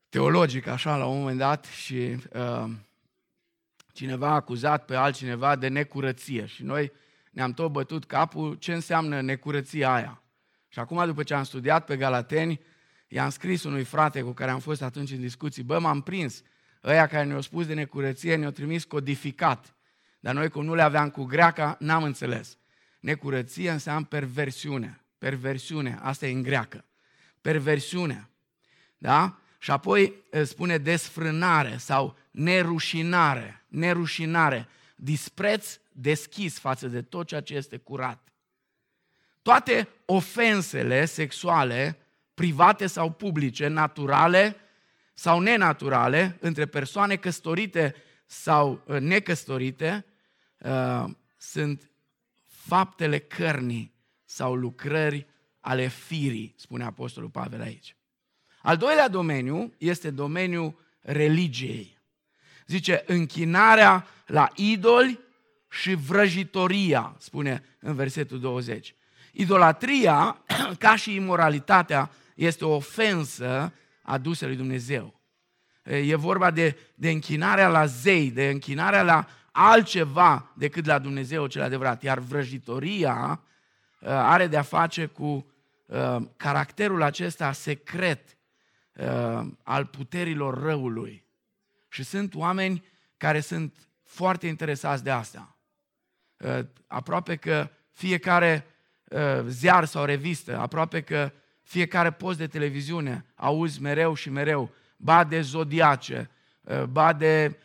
teologică, 0.10 0.72
așa, 0.72 0.98
la 0.98 1.06
un 1.06 1.18
moment 1.18 1.38
dat 1.38 1.66
și 1.66 2.16
uh, 2.34 2.70
cineva 3.94 4.28
a 4.28 4.34
acuzat 4.34 4.86
pe 4.86 4.96
altcineva 4.96 5.56
de 5.56 5.68
necurăție 5.68 6.46
și 6.46 6.64
noi 6.64 6.92
ne-am 7.30 7.54
tot 7.54 7.72
bătut 7.72 8.06
capul 8.06 8.56
ce 8.56 8.74
înseamnă 8.74 9.22
necurăția 9.22 9.94
aia. 9.94 10.24
Și 10.68 10.80
acum, 10.80 11.06
după 11.06 11.24
ce 11.24 11.34
am 11.34 11.44
studiat 11.44 11.86
pe 11.86 11.98
Galateni, 11.98 12.62
i-am 13.08 13.30
scris 13.30 13.64
unui 13.64 13.84
frate 13.84 14.22
cu 14.22 14.32
care 14.32 14.52
am 14.52 14.60
fost 14.60 14.82
atunci 14.82 15.12
în 15.12 15.20
discuții, 15.20 15.64
bă, 15.64 15.80
m-am 15.80 16.02
prins, 16.02 16.42
ăia 16.84 17.08
care 17.08 17.24
ne-au 17.24 17.42
spus 17.42 17.66
de 17.66 17.74
necurăție 17.74 18.36
ne-au 18.36 18.52
trimis 18.52 18.84
codificat. 18.84 19.76
Dar 20.20 20.34
noi, 20.34 20.50
cum 20.50 20.66
nu 20.66 20.76
le 20.76 20.82
aveam 20.82 21.10
cu 21.10 21.24
greaca, 21.24 21.78
n-am 21.80 22.04
înțeles. 22.04 22.58
Necurăție 23.00 23.72
înseamnă 23.72 24.06
perversiune. 24.06 25.04
Perversiune, 25.18 26.00
asta 26.02 26.28
e 26.28 26.32
în 26.32 26.42
greacă. 26.42 26.86
Perversiune. 27.42 28.30
Da? 28.98 29.40
Și 29.60 29.72
apoi 29.72 30.14
spune 30.44 30.78
desfrânare 30.78 31.78
sau 31.78 32.18
nerușinare. 32.32 33.66
Nerușinare. 33.68 34.68
Dispreț 34.96 35.80
deschis 36.02 36.60
față 36.60 36.88
de 36.88 37.02
tot 37.02 37.28
ceea 37.28 37.42
ce 37.42 37.56
este 37.56 37.78
curat. 37.78 38.34
Toate 39.42 39.88
ofensele 40.06 41.06
sexuale, 41.06 41.98
private 42.34 42.88
sau 42.88 43.12
publice, 43.12 43.68
naturale 43.68 44.56
sau 45.14 45.40
nenaturale, 45.40 46.38
între 46.40 46.66
persoane 46.66 47.16
căsătorite 47.16 47.96
sau 48.26 48.84
uh, 48.86 49.00
necăsătorite, 49.00 50.06
uh, 50.58 51.06
sunt 51.38 51.92
faptele 52.46 53.18
cărnii 53.20 53.94
sau 54.26 54.56
lucrări 54.56 55.28
ale 55.60 55.88
firii, 55.88 56.54
spune 56.58 56.84
Apostolul 56.84 57.30
Pavel 57.30 57.62
aici. 57.62 57.96
Al 58.62 58.78
doilea 58.78 59.08
domeniu 59.08 59.74
este 59.78 60.10
domeniul 60.10 60.80
religiei. 61.00 61.98
Zice, 62.68 63.04
închinarea 63.08 64.08
la 64.26 64.50
idoli 64.56 65.20
și 65.70 65.94
vrăjitoria, 65.94 67.16
spune 67.20 67.64
în 67.80 67.96
versetul 67.96 68.40
20. 68.40 68.96
Idolatria, 69.32 70.44
ca 70.78 70.96
și 70.96 71.16
imoralitatea, 71.16 72.12
este 72.36 72.66
o 72.66 72.76
ofensă 72.76 73.74
adusă 74.02 74.46
lui 74.46 74.56
Dumnezeu. 74.56 75.20
E 75.84 76.16
vorba 76.16 76.52
de, 76.52 76.78
de 76.96 77.10
închinarea 77.10 77.68
la 77.68 77.86
zei, 77.86 78.32
de 78.32 78.50
închinarea 78.50 79.04
la 79.04 79.28
altceva 79.52 80.52
decât 80.56 80.86
la 80.86 81.00
Dumnezeu 81.00 81.48
cel 81.48 81.62
adevărat. 81.62 82.04
Iar 82.04 82.20
vrăjitoria 82.20 83.42
uh, 84.00 84.08
are 84.10 84.48
de-a 84.48 84.62
face 84.62 85.06
cu 85.06 85.52
uh, 85.86 86.18
caracterul 86.38 87.02
acesta 87.02 87.52
secret 87.52 88.38
uh, 88.94 89.48
al 89.64 89.86
puterilor 89.86 90.62
răului. 90.62 91.26
Și 91.90 92.04
sunt 92.04 92.36
oameni 92.36 92.84
care 93.18 93.40
sunt 93.40 93.90
foarte 94.04 94.48
interesați 94.48 95.04
de 95.04 95.12
asta. 95.12 95.59
Aproape 96.88 97.36
că 97.36 97.70
fiecare 97.92 98.66
ziar 99.48 99.86
sau 99.86 100.06
revistă, 100.06 100.58
aproape 100.58 101.02
că 101.02 101.32
fiecare 101.62 102.12
post 102.12 102.38
de 102.38 102.48
televiziune 102.48 103.26
auzi 103.36 103.82
mereu 103.82 104.14
și 104.14 104.30
mereu, 104.30 104.72
ba 104.98 105.24
de 105.24 105.42
zodiace, 105.42 106.30
ba 106.90 107.14
de 107.14 107.58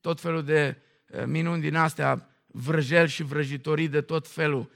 tot 0.00 0.20
felul 0.20 0.44
de 0.44 0.76
minuni 1.26 1.60
din 1.60 1.76
astea, 1.76 2.28
vrăjeli 2.46 3.08
și 3.08 3.22
vrăjitorii 3.22 3.88
de 3.88 4.00
tot 4.00 4.28
felul. 4.28 4.70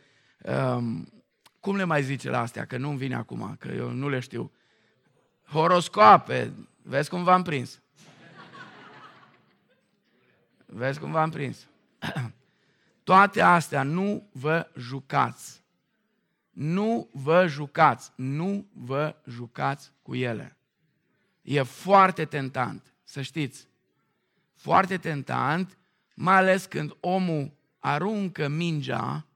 Cum 1.60 1.76
le 1.76 1.84
mai 1.84 2.02
zice 2.02 2.30
la 2.30 2.40
astea? 2.40 2.64
Că 2.64 2.76
nu-mi 2.76 2.98
vine 2.98 3.14
acum, 3.14 3.56
că 3.58 3.68
eu 3.68 3.90
nu 3.90 4.08
le 4.08 4.20
știu. 4.20 4.52
Horoscoape. 5.44 6.52
Vezi 6.82 7.08
cum 7.08 7.24
v-am 7.24 7.42
prins. 7.42 7.80
Vezi 10.66 10.98
cum 10.98 11.10
v-am 11.10 11.30
prins. 11.30 11.66
Toate 13.02 13.40
astea 13.40 13.82
nu 13.82 14.28
vă 14.32 14.70
jucați. 14.76 15.64
Nu 16.50 17.08
vă 17.12 17.46
jucați. 17.46 18.12
Nu 18.16 18.66
vă 18.72 19.16
jucați 19.26 19.92
cu 20.02 20.14
ele. 20.14 20.56
E 21.42 21.62
foarte 21.62 22.24
tentant, 22.24 22.94
să 23.04 23.22
știți. 23.22 23.68
Foarte 24.54 24.96
tentant, 24.96 25.78
mai 26.14 26.36
ales 26.36 26.64
când 26.64 26.96
omul 27.00 27.52
aruncă 27.78 28.48
mingea 28.48 29.26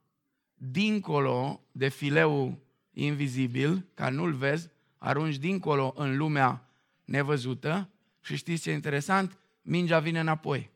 dincolo 0.54 1.60
de 1.72 1.88
fileul 1.88 2.58
invizibil, 2.92 3.86
ca 3.94 4.08
nu-l 4.08 4.32
vezi, 4.32 4.68
arunci 4.98 5.36
dincolo 5.36 5.92
în 5.96 6.16
lumea 6.16 6.68
nevăzută 7.04 7.88
și 8.20 8.36
știți 8.36 8.62
ce 8.62 8.70
e 8.70 8.74
interesant? 8.74 9.38
Mingea 9.62 9.98
vine 9.98 10.20
înapoi, 10.20 10.70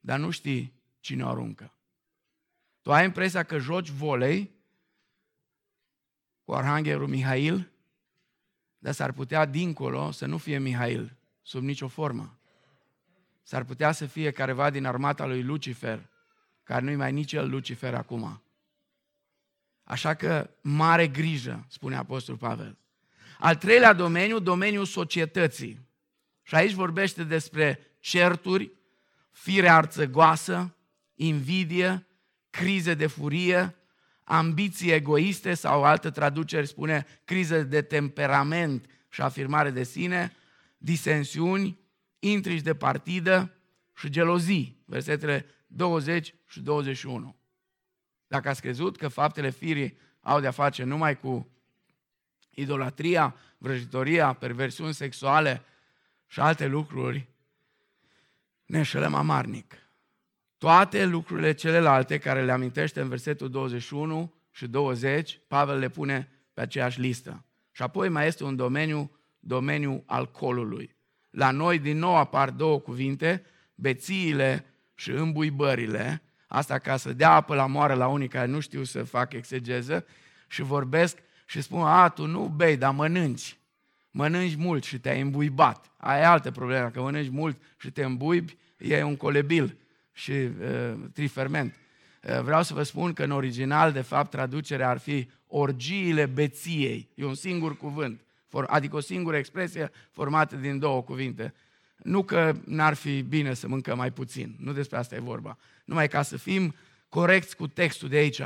dar 0.00 0.18
nu 0.18 0.30
știi 0.30 0.72
cine 1.08 1.24
o 1.24 1.28
aruncă. 1.28 1.74
Tu 2.82 2.92
ai 2.92 3.04
impresia 3.04 3.42
că 3.42 3.58
joci 3.58 3.88
volei 3.88 4.50
cu 6.44 6.52
Arhanghelul 6.52 7.08
Mihail, 7.08 7.70
dar 8.78 8.92
s-ar 8.92 9.12
putea 9.12 9.44
dincolo 9.44 10.10
să 10.10 10.26
nu 10.26 10.38
fie 10.38 10.58
Mihail, 10.58 11.16
sub 11.42 11.62
nicio 11.62 11.88
formă. 11.88 12.38
S-ar 13.42 13.64
putea 13.64 13.92
să 13.92 14.06
fie 14.06 14.30
careva 14.30 14.70
din 14.70 14.86
armata 14.86 15.26
lui 15.26 15.42
Lucifer, 15.42 16.08
care 16.62 16.84
nu-i 16.84 16.96
mai 16.96 17.12
nici 17.12 17.32
el 17.32 17.50
Lucifer 17.50 17.94
acum. 17.94 18.42
Așa 19.82 20.14
că 20.14 20.50
mare 20.60 21.08
grijă, 21.08 21.66
spune 21.68 21.96
Apostolul 21.96 22.40
Pavel. 22.40 22.78
Al 23.38 23.56
treilea 23.56 23.92
domeniu, 23.92 24.38
domeniul 24.38 24.84
societății. 24.84 25.88
Și 26.42 26.54
aici 26.54 26.72
vorbește 26.72 27.24
despre 27.24 27.96
certuri, 28.00 28.72
fire 29.30 29.68
arțăgoasă, 29.68 30.72
invidie, 31.18 32.06
crize 32.50 32.94
de 32.94 33.06
furie, 33.06 33.74
ambiții 34.24 34.90
egoiste 34.90 35.54
sau 35.54 35.84
altă 35.84 36.10
traduceri 36.10 36.66
spune 36.66 37.06
crize 37.24 37.62
de 37.62 37.82
temperament 37.82 38.86
și 39.08 39.20
afirmare 39.20 39.70
de 39.70 39.82
sine, 39.82 40.32
disensiuni, 40.78 41.78
intrigi 42.18 42.62
de 42.62 42.74
partidă 42.74 43.54
și 43.96 44.10
gelozii, 44.10 44.82
versetele 44.84 45.46
20 45.66 46.34
și 46.46 46.60
21. 46.60 47.36
Dacă 48.26 48.48
ați 48.48 48.60
crezut 48.60 48.96
că 48.96 49.08
faptele 49.08 49.50
firii 49.50 49.98
au 50.20 50.40
de-a 50.40 50.50
face 50.50 50.84
numai 50.84 51.18
cu 51.18 51.48
idolatria, 52.50 53.36
vrăjitoria, 53.58 54.32
perversiuni 54.32 54.94
sexuale 54.94 55.62
și 56.26 56.40
alte 56.40 56.66
lucruri, 56.66 57.28
ne 58.66 58.78
înșelăm 58.78 59.14
amarnic. 59.14 59.87
Toate 60.58 61.04
lucrurile 61.04 61.52
celelalte 61.52 62.18
care 62.18 62.44
le 62.44 62.52
amintește 62.52 63.00
în 63.00 63.08
versetul 63.08 63.50
21 63.50 64.34
și 64.50 64.66
20, 64.66 65.40
Pavel 65.48 65.78
le 65.78 65.88
pune 65.88 66.28
pe 66.54 66.60
aceeași 66.60 67.00
listă. 67.00 67.44
Și 67.70 67.82
apoi 67.82 68.08
mai 68.08 68.26
este 68.26 68.44
un 68.44 68.56
domeniu, 68.56 69.10
domeniul 69.40 70.02
alcoolului. 70.06 70.96
La 71.30 71.50
noi 71.50 71.78
din 71.78 71.98
nou 71.98 72.16
apar 72.16 72.50
două 72.50 72.80
cuvinte, 72.80 73.44
bețiile 73.74 74.64
și 74.94 75.10
îmbuibările, 75.10 76.22
asta 76.46 76.78
ca 76.78 76.96
să 76.96 77.12
dea 77.12 77.30
apă 77.30 77.54
la 77.54 77.66
moară 77.66 77.94
la 77.94 78.08
unii 78.08 78.28
care 78.28 78.46
nu 78.46 78.60
știu 78.60 78.82
să 78.82 79.02
fac 79.02 79.32
exegeză 79.32 80.06
și 80.48 80.62
vorbesc 80.62 81.18
și 81.46 81.60
spun, 81.60 81.80
a, 81.80 82.08
tu 82.08 82.26
nu 82.26 82.52
bei, 82.56 82.76
dar 82.76 82.94
mănânci. 82.94 83.58
Mănânci 84.10 84.56
mult 84.56 84.84
și 84.84 84.98
te-ai 84.98 85.20
îmbuibat. 85.20 85.92
Aia 85.96 86.20
e 86.20 86.26
altă 86.26 86.50
problemă, 86.50 86.88
că 86.88 87.00
mănânci 87.00 87.30
mult 87.30 87.62
și 87.78 87.90
te 87.90 88.04
îmbuibi, 88.04 88.56
e 88.76 89.02
un 89.02 89.16
colebil 89.16 89.76
și 90.18 90.30
uh, 90.30 90.94
triferment. 91.12 91.74
Uh, 92.22 92.40
vreau 92.40 92.62
să 92.62 92.74
vă 92.74 92.82
spun 92.82 93.12
că 93.12 93.22
în 93.24 93.30
original, 93.30 93.92
de 93.92 94.00
fapt, 94.00 94.30
traducerea 94.30 94.88
ar 94.88 94.98
fi 94.98 95.28
orgiile 95.46 96.26
beției. 96.26 97.08
E 97.14 97.24
un 97.24 97.34
singur 97.34 97.76
cuvânt, 97.76 98.20
adică 98.66 98.96
o 98.96 99.00
singură 99.00 99.36
expresie 99.36 99.90
formată 100.10 100.56
din 100.56 100.78
două 100.78 101.02
cuvinte. 101.02 101.54
Nu 101.96 102.22
că 102.22 102.54
n-ar 102.64 102.94
fi 102.94 103.22
bine 103.22 103.54
să 103.54 103.68
mâncăm 103.68 103.96
mai 103.96 104.12
puțin, 104.12 104.56
nu 104.58 104.72
despre 104.72 104.96
asta 104.96 105.14
e 105.14 105.20
vorba. 105.20 105.58
Numai 105.84 106.08
ca 106.08 106.22
să 106.22 106.36
fim 106.36 106.74
corecți 107.08 107.56
cu 107.56 107.66
textul 107.66 108.08
de 108.08 108.16
aici. 108.16 108.42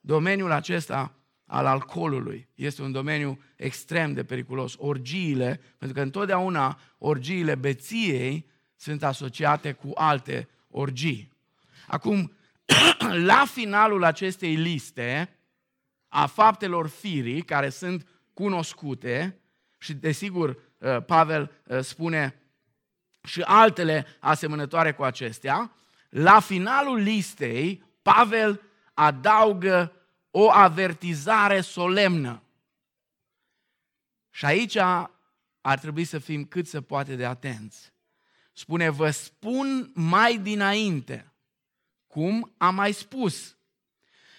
Domeniul 0.00 0.50
acesta 0.50 1.14
al 1.46 1.66
alcoolului 1.66 2.48
este 2.54 2.82
un 2.82 2.92
domeniu 2.92 3.38
extrem 3.56 4.12
de 4.12 4.24
periculos. 4.24 4.74
Orgiile, 4.78 5.60
pentru 5.78 5.96
că 5.96 6.02
întotdeauna 6.02 6.80
orgiile 6.98 7.54
beției 7.54 8.46
sunt 8.76 9.04
asociate 9.04 9.72
cu 9.72 9.90
alte 9.94 10.48
orgii. 10.70 11.32
Acum, 11.86 12.32
la 13.30 13.44
finalul 13.44 14.04
acestei 14.04 14.54
liste 14.54 15.38
a 16.08 16.26
faptelor 16.26 16.88
firii 16.88 17.42
care 17.42 17.68
sunt 17.68 18.08
cunoscute 18.34 19.40
și 19.78 19.94
desigur 19.94 20.48
uh, 20.78 21.04
Pavel 21.04 21.50
uh, 21.66 21.80
spune 21.80 22.42
și 23.22 23.40
altele 23.40 24.06
asemănătoare 24.20 24.92
cu 24.92 25.02
acestea, 25.02 25.72
la 26.08 26.40
finalul 26.40 26.98
listei 26.98 27.84
Pavel 28.02 28.62
adaugă 28.94 29.92
o 30.30 30.50
avertizare 30.50 31.60
solemnă. 31.60 32.42
Și 34.30 34.44
aici 34.44 34.76
ar 35.60 35.78
trebui 35.78 36.04
să 36.04 36.18
fim 36.18 36.44
cât 36.44 36.66
se 36.66 36.82
poate 36.82 37.16
de 37.16 37.24
atenți. 37.24 37.92
Spune, 38.58 38.88
vă 38.88 39.10
spun 39.10 39.90
mai 39.94 40.38
dinainte, 40.38 41.32
cum 42.06 42.54
am 42.56 42.74
mai 42.74 42.92
spus, 42.92 43.56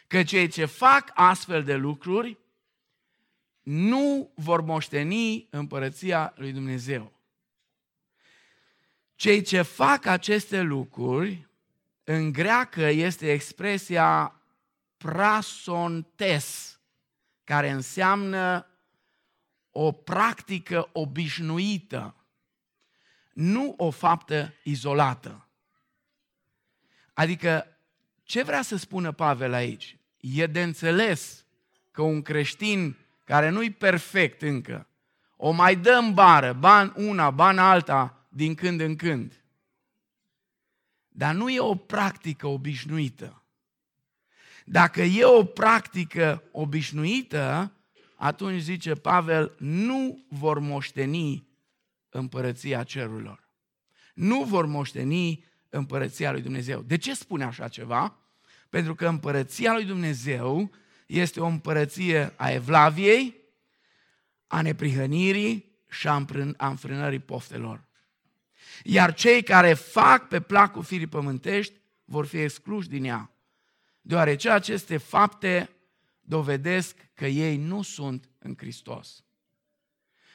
că 0.08 0.24
cei 0.24 0.48
ce 0.48 0.66
fac 0.66 1.12
astfel 1.14 1.64
de 1.64 1.76
lucruri 1.76 2.38
nu 3.62 4.32
vor 4.36 4.62
moșteni 4.62 5.48
împărăția 5.50 6.34
lui 6.36 6.52
Dumnezeu. 6.52 7.14
Cei 9.16 9.42
ce 9.42 9.62
fac 9.62 10.06
aceste 10.06 10.62
lucruri, 10.62 11.48
în 12.04 12.32
greacă 12.32 12.86
este 12.86 13.32
expresia 13.32 14.42
prasontes, 14.98 16.80
care 17.44 17.70
înseamnă 17.70 18.68
o 19.72 19.92
practică 19.92 20.90
obișnuită, 20.94 22.14
nu 23.40 23.74
o 23.78 23.90
faptă 23.90 24.54
izolată. 24.64 25.48
Adică, 27.14 27.66
ce 28.24 28.44
vrea 28.44 28.62
să 28.62 28.76
spună 28.78 29.12
Pavel 29.12 29.54
aici? 29.54 29.98
E 30.18 30.48
de 30.48 30.62
înțeles 30.62 31.46
că 31.92 32.02
un 32.02 32.22
creștin 32.22 32.98
care 33.24 33.50
nu-i 33.50 33.72
perfect 33.72 34.42
încă, 34.42 34.88
o 35.36 35.52
mai 35.52 35.76
dă 35.76 35.92
în 35.92 36.14
bară, 36.14 36.54
ban 36.54 36.94
una, 36.96 37.30
ban 37.30 37.58
alta, 37.58 38.26
din 38.30 38.56
când 38.56 38.80
în 38.80 38.96
când. 38.96 39.44
Dar 41.08 41.36
nu 41.36 41.50
e 41.50 41.60
o 41.60 41.76
practică 41.76 42.48
obișnuită. 42.48 43.44
Dacă 44.66 45.02
e 45.02 45.26
o 45.26 45.44
practică 45.44 46.44
obișnuită, 46.52 47.72
atunci 48.16 48.62
zice 48.62 48.94
Pavel, 48.94 49.56
nu 49.58 50.26
vor 50.30 50.60
moșteni 50.60 51.49
împărăția 52.10 52.84
cerurilor. 52.84 53.48
Nu 54.14 54.44
vor 54.44 54.66
moșteni 54.66 55.44
împărăția 55.70 56.32
lui 56.32 56.42
Dumnezeu. 56.42 56.82
De 56.82 56.98
ce 56.98 57.14
spune 57.14 57.44
așa 57.44 57.68
ceva? 57.68 58.18
Pentru 58.70 58.96
că 58.96 59.08
împărăția 59.08 59.74
lui 59.74 59.86
Dumnezeu 59.86 60.72
este 61.06 61.40
o 61.40 61.46
împărăție 61.46 62.34
a 62.36 62.50
evlaviei, 62.52 63.36
a 64.48 64.62
neprihănirii 64.62 65.78
și 65.90 66.08
a 66.08 66.26
înfrânării 66.58 67.20
poftelor. 67.20 67.88
Iar 68.84 69.14
cei 69.14 69.44
care 69.44 69.74
fac 69.74 70.28
pe 70.28 70.40
placul 70.42 70.84
firii 70.84 71.08
pământești 71.08 71.74
vor 72.06 72.26
fi 72.26 72.38
excluși 72.38 72.90
din 72.90 73.04
ea, 73.04 73.32
deoarece 74.02 74.50
aceste 74.50 74.98
fapte 74.98 75.70
dovedesc 76.22 76.96
că 77.14 77.26
ei 77.28 77.58
nu 77.58 77.82
sunt 77.82 78.30
în 78.40 78.54
Hristos. 78.58 79.24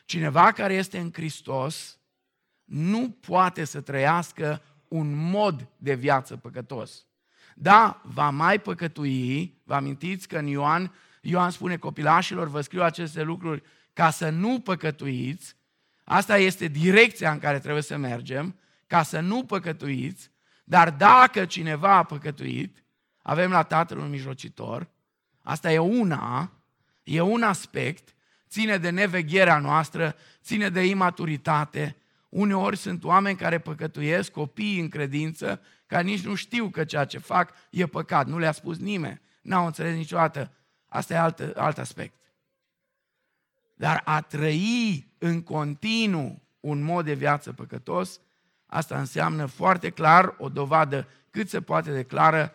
Cineva 0.05 0.53
care 0.53 0.75
este 0.75 0.99
în 0.99 1.11
Hristos 1.13 1.99
nu 2.65 3.11
poate 3.11 3.65
să 3.65 3.81
trăiască 3.81 4.63
un 4.89 5.31
mod 5.31 5.69
de 5.77 5.95
viață 5.95 6.37
păcătos. 6.37 7.07
Da, 7.55 8.01
va 8.05 8.31
mai 8.31 8.61
păcătui, 8.61 9.61
vă 9.65 9.75
amintiți 9.75 10.29
că 10.29 10.39
în 10.39 10.47
Ioan, 10.47 10.93
Ioan 11.21 11.51
spune 11.51 11.77
copilașilor, 11.77 12.49
vă 12.49 12.61
scriu 12.61 12.83
aceste 12.83 13.23
lucruri 13.23 13.63
ca 13.93 14.11
să 14.11 14.29
nu 14.29 14.61
păcătuiți, 14.61 15.57
asta 16.05 16.39
este 16.39 16.67
direcția 16.67 17.33
în 17.33 17.39
care 17.39 17.59
trebuie 17.59 17.83
să 17.83 17.97
mergem, 17.97 18.59
ca 18.87 19.03
să 19.03 19.21
nu 19.21 19.45
păcătuiți, 19.45 20.31
dar 20.65 20.91
dacă 20.91 21.45
cineva 21.45 21.97
a 21.97 22.03
păcătuit, 22.03 22.85
avem 23.23 23.51
la 23.51 23.63
Tatăl 23.63 23.99
un 23.99 24.11
mijlocitor, 24.11 24.89
asta 25.43 25.73
e 25.73 25.79
una, 25.79 26.53
e 27.03 27.21
un 27.21 27.43
aspect, 27.43 28.14
ține 28.55 28.77
de 28.77 28.91
nevegherea 28.91 29.59
noastră, 29.59 30.17
ține 30.43 30.69
de 30.69 30.87
imaturitate. 30.87 31.97
Uneori 32.29 32.77
sunt 32.77 33.05
oameni 33.05 33.37
care 33.37 33.59
păcătuiesc, 33.59 34.31
copii 34.31 34.81
în 34.81 34.89
credință, 34.89 35.61
care 35.87 36.03
nici 36.03 36.25
nu 36.25 36.35
știu 36.35 36.69
că 36.69 36.85
ceea 36.85 37.05
ce 37.05 37.19
fac 37.19 37.53
e 37.71 37.87
păcat. 37.87 38.27
Nu 38.27 38.39
le-a 38.39 38.53
spus 38.53 38.79
nimeni, 38.79 39.21
n-au 39.43 39.67
înțeles 39.67 39.95
niciodată. 39.95 40.53
Asta 40.87 41.15
e 41.15 41.19
alt, 41.19 41.39
alt 41.41 41.79
aspect. 41.79 42.21
Dar 43.75 44.03
a 44.05 44.21
trăi 44.21 45.13
în 45.19 45.43
continuu 45.43 46.43
un 46.61 46.83
mod 46.83 47.05
de 47.05 47.15
viață 47.15 47.53
păcătos, 47.53 48.21
asta 48.67 48.99
înseamnă 48.99 49.47
foarte 49.47 49.91
clar 49.91 50.35
o 50.39 50.49
dovadă 50.49 51.09
cât 51.31 51.49
se 51.49 51.61
poate 51.61 51.93
declară 51.93 52.55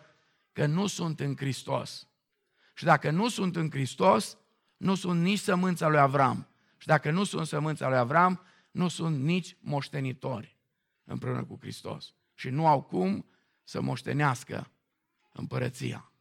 că 0.52 0.66
nu 0.66 0.86
sunt 0.86 1.20
în 1.20 1.36
Hristos. 1.36 2.06
Și 2.74 2.84
dacă 2.84 3.10
nu 3.10 3.28
sunt 3.28 3.56
în 3.56 3.70
Hristos, 3.70 4.38
nu 4.80 4.94
sunt 4.94 5.20
nici 5.20 5.38
sămânța 5.38 5.88
lui 5.88 5.98
Avram. 5.98 6.48
Și 6.76 6.86
dacă 6.86 7.10
nu 7.10 7.24
sunt 7.24 7.46
sămânța 7.46 7.88
lui 7.88 7.98
Avram, 7.98 8.40
nu 8.70 8.88
sunt 8.88 9.20
nici 9.20 9.56
moștenitori 9.60 10.56
împreună 11.04 11.44
cu 11.44 11.56
Hristos. 11.60 12.14
Și 12.34 12.48
nu 12.48 12.66
au 12.66 12.82
cum 12.82 13.26
să 13.64 13.80
moștenească 13.80 14.70
împărăția. 15.32 16.12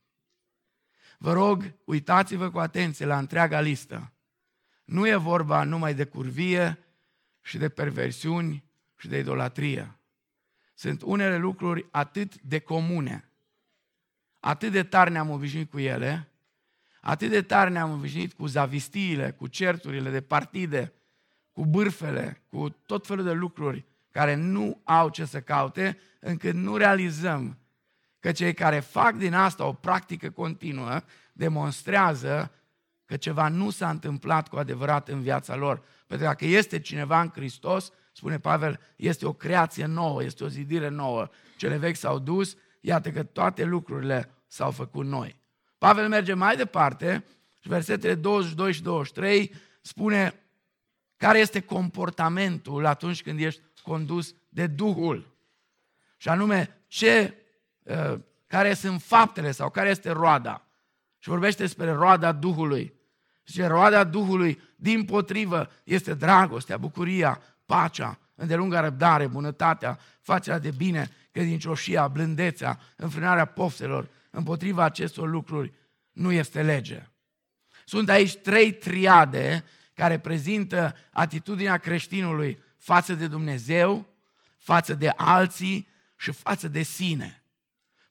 Vă 1.17 1.33
rog, 1.33 1.73
uitați-vă 1.85 2.51
cu 2.51 2.59
atenție 2.59 3.05
la 3.05 3.17
întreaga 3.17 3.59
listă. 3.61 4.13
Nu 4.83 5.07
e 5.07 5.15
vorba 5.15 5.63
numai 5.63 5.93
de 5.93 6.05
curvie 6.05 6.77
și 7.41 7.57
de 7.57 7.69
perversiuni 7.69 8.63
și 8.97 9.07
de 9.07 9.17
idolatrie. 9.17 9.99
Sunt 10.73 11.01
unele 11.01 11.37
lucruri 11.37 11.87
atât 11.91 12.41
de 12.41 12.59
comune, 12.59 13.31
atât 14.39 14.71
de 14.71 14.83
tare 14.83 15.09
ne-am 15.09 15.29
obișnuit 15.29 15.69
cu 15.69 15.79
ele, 15.79 16.28
Atât 17.09 17.29
de 17.29 17.41
tare 17.41 17.69
ne-am 17.69 17.91
obișnuit 17.91 18.33
cu 18.33 18.45
zavistiile, 18.45 19.31
cu 19.31 19.47
certurile 19.47 20.09
de 20.09 20.21
partide, 20.21 20.93
cu 21.51 21.65
bârfele, 21.65 22.41
cu 22.49 22.69
tot 22.69 23.07
felul 23.07 23.23
de 23.23 23.31
lucruri 23.31 23.85
care 24.11 24.35
nu 24.35 24.81
au 24.83 25.09
ce 25.09 25.25
să 25.25 25.41
caute, 25.41 25.97
încât 26.19 26.53
nu 26.53 26.77
realizăm 26.77 27.57
că 28.19 28.31
cei 28.31 28.53
care 28.53 28.79
fac 28.79 29.15
din 29.15 29.33
asta 29.33 29.65
o 29.65 29.73
practică 29.73 30.29
continuă 30.29 31.01
demonstrează 31.33 32.51
că 33.05 33.17
ceva 33.17 33.47
nu 33.47 33.69
s-a 33.69 33.89
întâmplat 33.89 34.47
cu 34.47 34.55
adevărat 34.55 35.07
în 35.07 35.21
viața 35.21 35.55
lor. 35.55 35.77
Pentru 35.77 36.27
că 36.27 36.31
dacă 36.31 36.45
este 36.45 36.79
cineva 36.79 37.21
în 37.21 37.29
Hristos, 37.33 37.91
spune 38.11 38.39
Pavel, 38.39 38.79
este 38.95 39.25
o 39.25 39.33
creație 39.33 39.85
nouă, 39.85 40.23
este 40.23 40.43
o 40.43 40.47
zidire 40.47 40.89
nouă. 40.89 41.29
Cele 41.57 41.77
vechi 41.77 41.95
s-au 41.95 42.19
dus, 42.19 42.55
iată 42.81 43.11
că 43.11 43.23
toate 43.23 43.63
lucrurile 43.63 44.29
s-au 44.47 44.71
făcut 44.71 45.05
noi. 45.05 45.38
Pavel 45.79 46.07
merge 46.07 46.33
mai 46.33 46.55
departe 46.55 47.25
și 47.61 47.67
versetele 47.67 48.15
22 48.15 48.73
și 48.73 48.81
23 48.81 49.53
spune 49.81 50.43
care 51.17 51.39
este 51.39 51.59
comportamentul 51.59 52.85
atunci 52.85 53.23
când 53.23 53.39
ești 53.39 53.61
condus 53.83 54.35
de 54.49 54.67
Duhul. 54.67 55.35
Și 56.17 56.29
anume, 56.29 56.77
ce, 56.87 57.33
uh, 57.83 58.19
care 58.47 58.73
sunt 58.73 59.01
faptele 59.01 59.51
sau 59.51 59.69
care 59.69 59.89
este 59.89 60.09
roada. 60.09 60.65
Și 61.19 61.29
vorbește 61.29 61.61
despre 61.61 61.91
roada 61.91 62.31
Duhului. 62.31 62.93
Și 63.43 63.61
roada 63.61 64.03
Duhului, 64.03 64.61
din 64.75 65.05
potrivă, 65.05 65.69
este 65.83 66.13
dragostea, 66.13 66.77
bucuria, 66.77 67.41
pacea, 67.65 68.19
îndelunga 68.35 68.79
răbdare, 68.79 69.27
bunătatea, 69.27 69.99
facerea 70.21 70.59
de 70.59 70.71
bine, 70.71 71.11
credincioșia, 71.31 72.07
blândețea, 72.07 72.79
înfrânarea 72.95 73.45
poftelor, 73.45 74.09
împotriva 74.29 74.83
acestor 74.83 75.29
lucruri 75.29 75.73
nu 76.11 76.31
este 76.31 76.61
lege. 76.61 77.09
Sunt 77.85 78.09
aici 78.09 78.35
trei 78.35 78.73
triade 78.73 79.63
care 79.93 80.19
prezintă 80.19 80.95
atitudinea 81.11 81.77
creștinului 81.77 82.63
față 82.77 83.13
de 83.13 83.27
Dumnezeu, 83.27 84.07
față 84.57 84.93
de 84.93 85.09
alții 85.15 85.87
și 86.17 86.31
față 86.31 86.67
de 86.67 86.81
sine. 86.81 87.43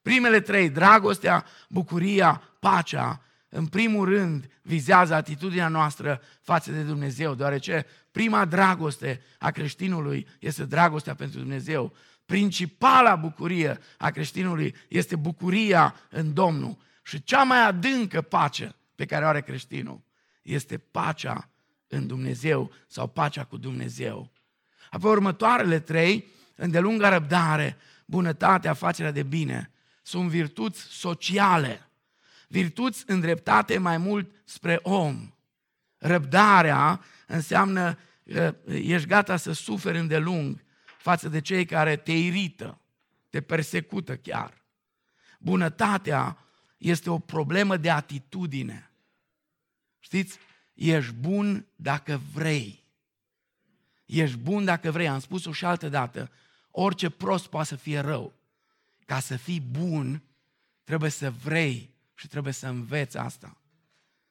Primele 0.03 0.41
trei, 0.41 0.71
dragostea, 0.71 1.45
bucuria, 1.69 2.43
pacea, 2.61 3.23
în 3.49 3.67
primul 3.67 4.09
rând 4.09 4.51
vizează 4.63 5.15
atitudinea 5.15 5.69
noastră 5.69 6.21
față 6.41 6.73
de 6.73 6.83
Dumnezeu, 6.83 7.35
deoarece 7.35 7.87
prima 8.11 8.45
dragoste 8.45 9.23
a 9.39 9.51
creștinului 9.51 10.29
este 10.41 10.65
dragostea 10.65 11.15
pentru 11.15 11.39
Dumnezeu. 11.39 11.95
Principala 12.29 13.17
bucurie 13.17 13.79
a 13.99 14.11
creștinului 14.11 14.75
este 14.89 15.17
bucuria 15.17 15.95
în 16.11 16.35
Domnul. 16.35 16.77
Și 17.03 17.23
cea 17.23 17.43
mai 17.43 17.65
adâncă 17.65 18.21
pace 18.21 18.75
pe 18.95 19.05
care 19.05 19.25
o 19.25 19.29
are 19.29 19.41
creștinul 19.41 20.01
este 20.43 20.79
pacea 20.79 21.49
în 21.87 22.07
Dumnezeu 22.07 22.73
sau 22.87 23.07
pacea 23.07 23.45
cu 23.45 23.57
Dumnezeu. 23.57 24.31
Apoi 24.91 25.11
următoarele 25.11 25.81
trei, 25.81 26.25
îndelunga 26.57 27.09
răbdare, 27.09 27.77
bunătatea, 28.05 28.73
facerea 28.73 29.13
de 29.13 29.23
bine, 29.23 29.71
sunt 30.03 30.29
virtuți 30.29 30.81
sociale, 30.91 31.89
virtuți 32.49 33.05
îndreptate 33.07 33.79
mai 33.79 33.99
mult 33.99 34.31
spre 34.45 34.79
om. 34.83 35.35
Răbdarea 35.99 37.01
înseamnă 37.27 37.99
că 38.33 38.55
ești 38.67 39.09
gata 39.09 39.37
să 39.37 39.53
suferi 39.53 39.99
îndelung 39.99 40.67
față 40.99 41.29
de 41.29 41.41
cei 41.41 41.65
care 41.65 41.97
te 41.97 42.13
irită, 42.13 42.81
te 43.31 43.41
persecută 43.41 44.17
chiar. 44.17 44.63
Bunătatea 45.39 46.39
este 46.79 47.11
o 47.11 47.19
problemă 47.19 47.77
de 47.77 47.91
atitudine. 47.91 48.91
Știți, 49.99 50.39
ești 50.75 51.13
bun 51.13 51.67
dacă 51.77 52.21
vrei. 52.33 52.85
Ești 54.05 54.37
bun 54.37 54.65
dacă 54.65 54.91
vrei. 54.91 55.09
Am 55.09 55.19
spus-o 55.19 55.53
și 55.53 55.65
altă 55.65 55.89
dată. 55.89 56.31
Orice 56.71 57.11
prost 57.11 57.47
poate 57.47 57.69
să 57.69 57.77
fie 57.77 57.99
rău. 57.99 58.33
Ca 59.07 59.21
să 59.21 59.37
fii 59.37 59.61
bun, 59.61 60.23
trebuie 60.85 61.11
să 61.11 61.31
vrei 61.31 61.95
și 62.15 62.29
trebuie 62.29 62.53
să 62.53 62.67
înveți 62.67 63.17
asta. 63.17 63.57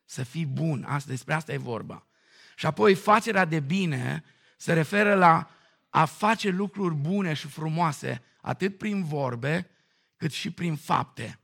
Să 0.05 0.23
fii 0.23 0.45
bun. 0.45 0.83
Asta, 0.83 1.09
despre 1.09 1.33
asta 1.33 1.53
e 1.53 1.57
vorba. 1.57 2.05
Și 2.55 2.65
apoi 2.65 2.95
facerea 2.95 3.45
de 3.45 3.59
bine 3.59 4.23
se 4.57 4.73
referă 4.73 5.15
la 5.15 5.49
a 5.97 6.05
face 6.05 6.49
lucruri 6.49 6.95
bune 6.95 7.33
și 7.33 7.47
frumoase, 7.47 8.21
atât 8.41 8.77
prin 8.77 9.03
vorbe, 9.03 9.69
cât 10.15 10.31
și 10.31 10.51
prin 10.51 10.75
fapte. 10.75 11.39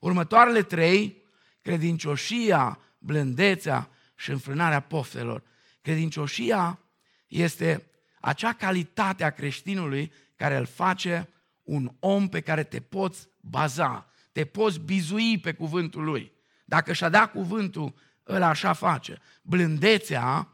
Următoarele 0.00 0.62
trei, 0.62 1.22
credincioșia, 1.62 2.78
blândețea 2.98 3.90
și 4.16 4.30
înfrânarea 4.30 4.80
poftelor. 4.80 5.42
Credincioșia 5.80 6.78
este 7.26 7.90
acea 8.20 8.52
calitate 8.52 9.24
a 9.24 9.30
creștinului 9.30 10.12
care 10.36 10.56
îl 10.56 10.66
face 10.66 11.28
un 11.62 11.92
om 11.98 12.28
pe 12.28 12.40
care 12.40 12.64
te 12.64 12.80
poți 12.80 13.28
baza, 13.40 14.10
te 14.32 14.44
poți 14.44 14.80
bizui 14.80 15.38
pe 15.38 15.52
cuvântul 15.52 16.04
lui. 16.04 16.32
Dacă 16.64 16.92
și-a 16.92 17.08
dat 17.08 17.30
cuvântul, 17.30 17.94
ăla 18.28 18.48
așa 18.48 18.72
face. 18.72 19.18
Blândețea 19.42 20.48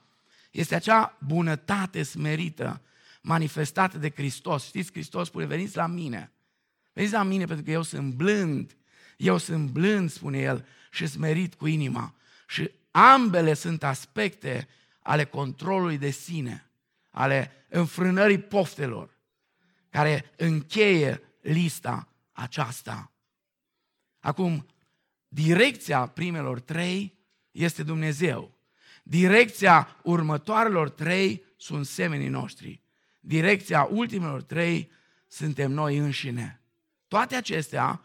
este 0.50 0.74
acea 0.74 1.16
bunătate 1.20 2.02
smerită 2.02 2.82
manifestată 3.22 3.98
de 3.98 4.10
Hristos. 4.10 4.66
Știți, 4.66 4.92
Hristos 4.92 5.26
spune, 5.26 5.44
veniți 5.44 5.76
la 5.76 5.86
mine. 5.86 6.32
Veniți 6.92 7.12
la 7.12 7.22
mine 7.22 7.44
pentru 7.44 7.64
că 7.64 7.70
eu 7.70 7.82
sunt 7.82 8.14
blând. 8.14 8.76
Eu 9.16 9.38
sunt 9.38 9.70
blând, 9.70 10.10
spune 10.10 10.38
El, 10.38 10.66
și 10.90 11.06
smerit 11.06 11.54
cu 11.54 11.66
inima. 11.66 12.14
Și 12.48 12.70
ambele 12.90 13.54
sunt 13.54 13.82
aspecte 13.82 14.68
ale 15.00 15.24
controlului 15.24 15.98
de 15.98 16.10
sine, 16.10 16.70
ale 17.10 17.52
înfrânării 17.68 18.38
poftelor, 18.38 19.16
care 19.90 20.30
încheie 20.36 21.22
lista 21.40 22.08
aceasta. 22.32 23.12
Acum, 24.20 24.66
direcția 25.28 26.06
primelor 26.06 26.60
trei 26.60 27.18
este 27.50 27.82
Dumnezeu. 27.82 28.58
Direcția 29.02 29.96
următoarelor 30.02 30.90
trei 30.90 31.44
sunt 31.56 31.86
semenii 31.86 32.28
noștri. 32.28 32.82
Direcția 33.28 33.88
ultimelor 33.90 34.42
trei 34.42 34.90
suntem 35.26 35.70
noi 35.70 35.96
înșine. 35.96 36.60
Toate 37.08 37.36
acestea 37.36 38.00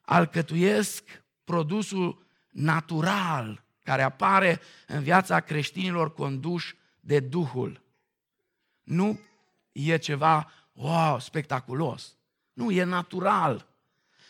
alcătuiesc 0.00 1.22
produsul 1.44 2.26
natural 2.50 3.64
care 3.82 4.02
apare 4.02 4.60
în 4.86 5.02
viața 5.02 5.40
creștinilor 5.40 6.14
conduși 6.14 6.74
de 7.00 7.20
Duhul. 7.20 7.82
Nu 8.82 9.20
e 9.72 9.96
ceva, 9.96 10.50
wow, 10.72 11.18
spectaculos. 11.18 12.16
Nu, 12.52 12.70
e 12.70 12.84
natural. 12.84 13.66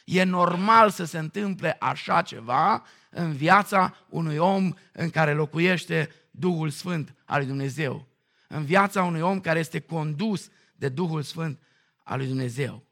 E 0.05 0.22
normal 0.22 0.90
să 0.90 1.05
se 1.05 1.18
întâmple 1.18 1.77
așa 1.79 2.22
ceva 2.22 2.85
în 3.11 3.33
viața 3.33 3.96
unui 4.09 4.37
om 4.37 4.72
în 4.92 5.11
care 5.11 5.33
locuiește 5.33 6.11
Duhul 6.31 6.70
Sfânt 6.70 7.14
al 7.24 7.38
lui 7.38 7.46
Dumnezeu. 7.46 8.08
În 8.51 8.65
viața 8.65 9.03
unui 9.03 9.21
om 9.21 9.41
care 9.41 9.59
este 9.59 9.81
condus 9.81 10.51
de 10.77 10.89
Duhul 10.89 11.23
Sfânt 11.23 11.63
al 12.05 12.19
lui 12.19 12.27
Dumnezeu. 12.27 12.87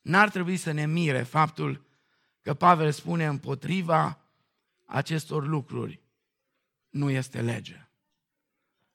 N-ar 0.00 0.30
trebui 0.30 0.56
să 0.56 0.72
ne 0.72 0.86
mire 0.86 1.22
faptul 1.22 1.84
că 2.42 2.54
Pavel 2.54 2.92
spune 2.92 3.26
împotriva 3.26 4.20
acestor 4.84 5.46
lucruri 5.46 6.00
nu 6.90 7.10
este 7.10 7.40
lege. 7.40 7.88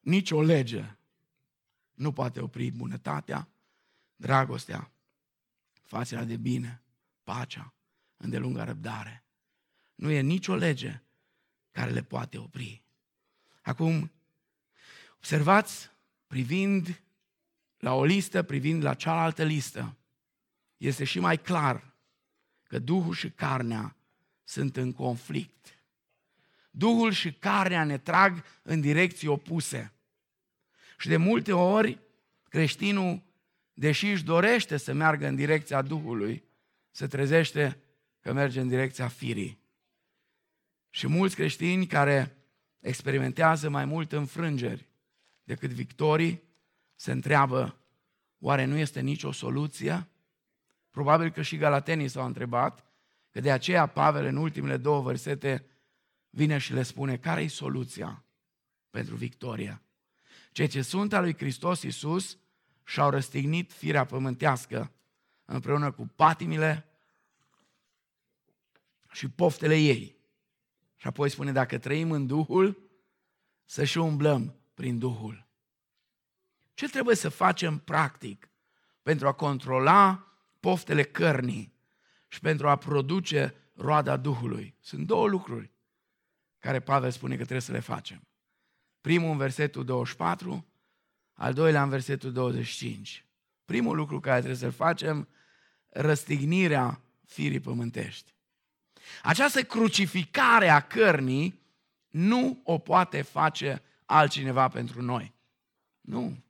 Nici 0.00 0.30
o 0.30 0.42
lege 0.42 0.96
nu 1.94 2.12
poate 2.12 2.40
opri 2.40 2.70
bunătatea, 2.70 3.48
dragostea, 4.16 4.90
facerea 5.82 6.24
de 6.24 6.36
bine, 6.36 6.82
pacea, 7.24 7.74
îndelunga 8.16 8.64
răbdare. 8.64 9.24
Nu 9.94 10.10
e 10.10 10.20
nicio 10.20 10.54
lege 10.54 11.02
care 11.70 11.90
le 11.90 12.02
poate 12.02 12.38
opri. 12.38 12.82
Acum, 13.62 14.12
observați, 15.22 15.90
privind 16.26 17.02
la 17.78 17.94
o 17.94 18.04
listă, 18.04 18.42
privind 18.42 18.82
la 18.82 18.94
cealaltă 18.94 19.44
listă, 19.44 19.96
este 20.76 21.04
și 21.04 21.18
mai 21.18 21.38
clar 21.38 21.94
că 22.62 22.78
Duhul 22.78 23.14
și 23.14 23.30
carnea 23.30 23.96
sunt 24.44 24.76
în 24.76 24.92
conflict. 24.92 25.78
Duhul 26.70 27.12
și 27.12 27.32
carnea 27.32 27.84
ne 27.84 27.98
trag 27.98 28.44
în 28.62 28.80
direcții 28.80 29.28
opuse. 29.28 29.92
Și 30.98 31.08
de 31.08 31.16
multe 31.16 31.52
ori, 31.52 31.98
creștinul, 32.48 33.22
deși 33.72 34.10
își 34.10 34.24
dorește 34.24 34.76
să 34.76 34.92
meargă 34.92 35.26
în 35.26 35.34
direcția 35.34 35.82
Duhului, 35.82 36.44
se 36.90 37.06
trezește 37.06 37.78
că 38.20 38.32
merge 38.32 38.60
în 38.60 38.68
direcția 38.68 39.08
firii. 39.08 39.58
Și 40.90 41.06
mulți 41.06 41.34
creștini 41.34 41.86
care 41.86 42.36
experimentează 42.80 43.68
mai 43.68 43.84
mult 43.84 44.12
înfrângeri 44.12 44.90
decât 45.44 45.70
victorii, 45.70 46.42
se 46.94 47.12
întreabă, 47.12 47.76
oare 48.38 48.64
nu 48.64 48.76
este 48.76 49.00
nicio 49.00 49.32
soluție? 49.32 50.08
Probabil 50.90 51.30
că 51.30 51.42
și 51.42 51.56
galatenii 51.56 52.08
s-au 52.08 52.26
întrebat, 52.26 52.86
că 53.30 53.40
de 53.40 53.52
aceea 53.52 53.86
Pavel 53.86 54.24
în 54.24 54.36
ultimele 54.36 54.76
două 54.76 55.02
versete 55.02 55.66
vine 56.30 56.58
și 56.58 56.72
le 56.72 56.82
spune 56.82 57.16
care 57.16 57.42
e 57.42 57.48
soluția 57.48 58.24
pentru 58.90 59.14
victoria. 59.14 59.82
Cei 60.52 60.66
ce 60.66 60.82
sunt 60.82 61.12
al 61.12 61.22
lui 61.22 61.36
Hristos 61.36 61.82
Iisus 61.82 62.38
și-au 62.84 63.10
răstignit 63.10 63.72
firea 63.72 64.04
pământească 64.04 64.92
împreună 65.44 65.92
cu 65.92 66.06
patimile 66.16 66.86
și 69.12 69.28
poftele 69.28 69.76
ei. 69.76 70.16
Și 70.96 71.06
apoi 71.06 71.28
spune, 71.30 71.52
dacă 71.52 71.78
trăim 71.78 72.10
în 72.10 72.26
Duhul, 72.26 72.90
să 73.64 73.84
și 73.84 73.98
umblăm 73.98 74.61
prin 74.82 74.98
Duhul. 74.98 75.46
Ce 76.74 76.88
trebuie 76.88 77.16
să 77.16 77.28
facem 77.28 77.78
practic 77.78 78.50
pentru 79.02 79.26
a 79.26 79.32
controla 79.32 80.32
poftele 80.60 81.02
cărnii 81.02 81.74
și 82.28 82.40
pentru 82.40 82.68
a 82.68 82.76
produce 82.76 83.54
roada 83.74 84.16
Duhului? 84.16 84.74
Sunt 84.80 85.06
două 85.06 85.28
lucruri 85.28 85.70
care 86.58 86.80
Pavel 86.80 87.10
spune 87.10 87.32
că 87.32 87.40
trebuie 87.40 87.60
să 87.60 87.72
le 87.72 87.80
facem. 87.80 88.26
Primul 89.00 89.30
în 89.30 89.36
versetul 89.36 89.84
24, 89.84 90.66
al 91.32 91.52
doilea 91.52 91.82
în 91.82 91.88
versetul 91.88 92.32
25. 92.32 93.26
Primul 93.64 93.96
lucru 93.96 94.20
care 94.20 94.38
trebuie 94.38 94.58
să-l 94.58 94.70
facem, 94.70 95.28
răstignirea 95.88 97.00
firii 97.24 97.60
pământești. 97.60 98.34
Această 99.22 99.62
crucificare 99.62 100.68
a 100.68 100.80
cărnii 100.80 101.60
nu 102.08 102.60
o 102.64 102.78
poate 102.78 103.22
face 103.22 103.82
altcineva 104.12 104.68
pentru 104.68 105.02
noi. 105.02 105.34
Nu. 106.00 106.44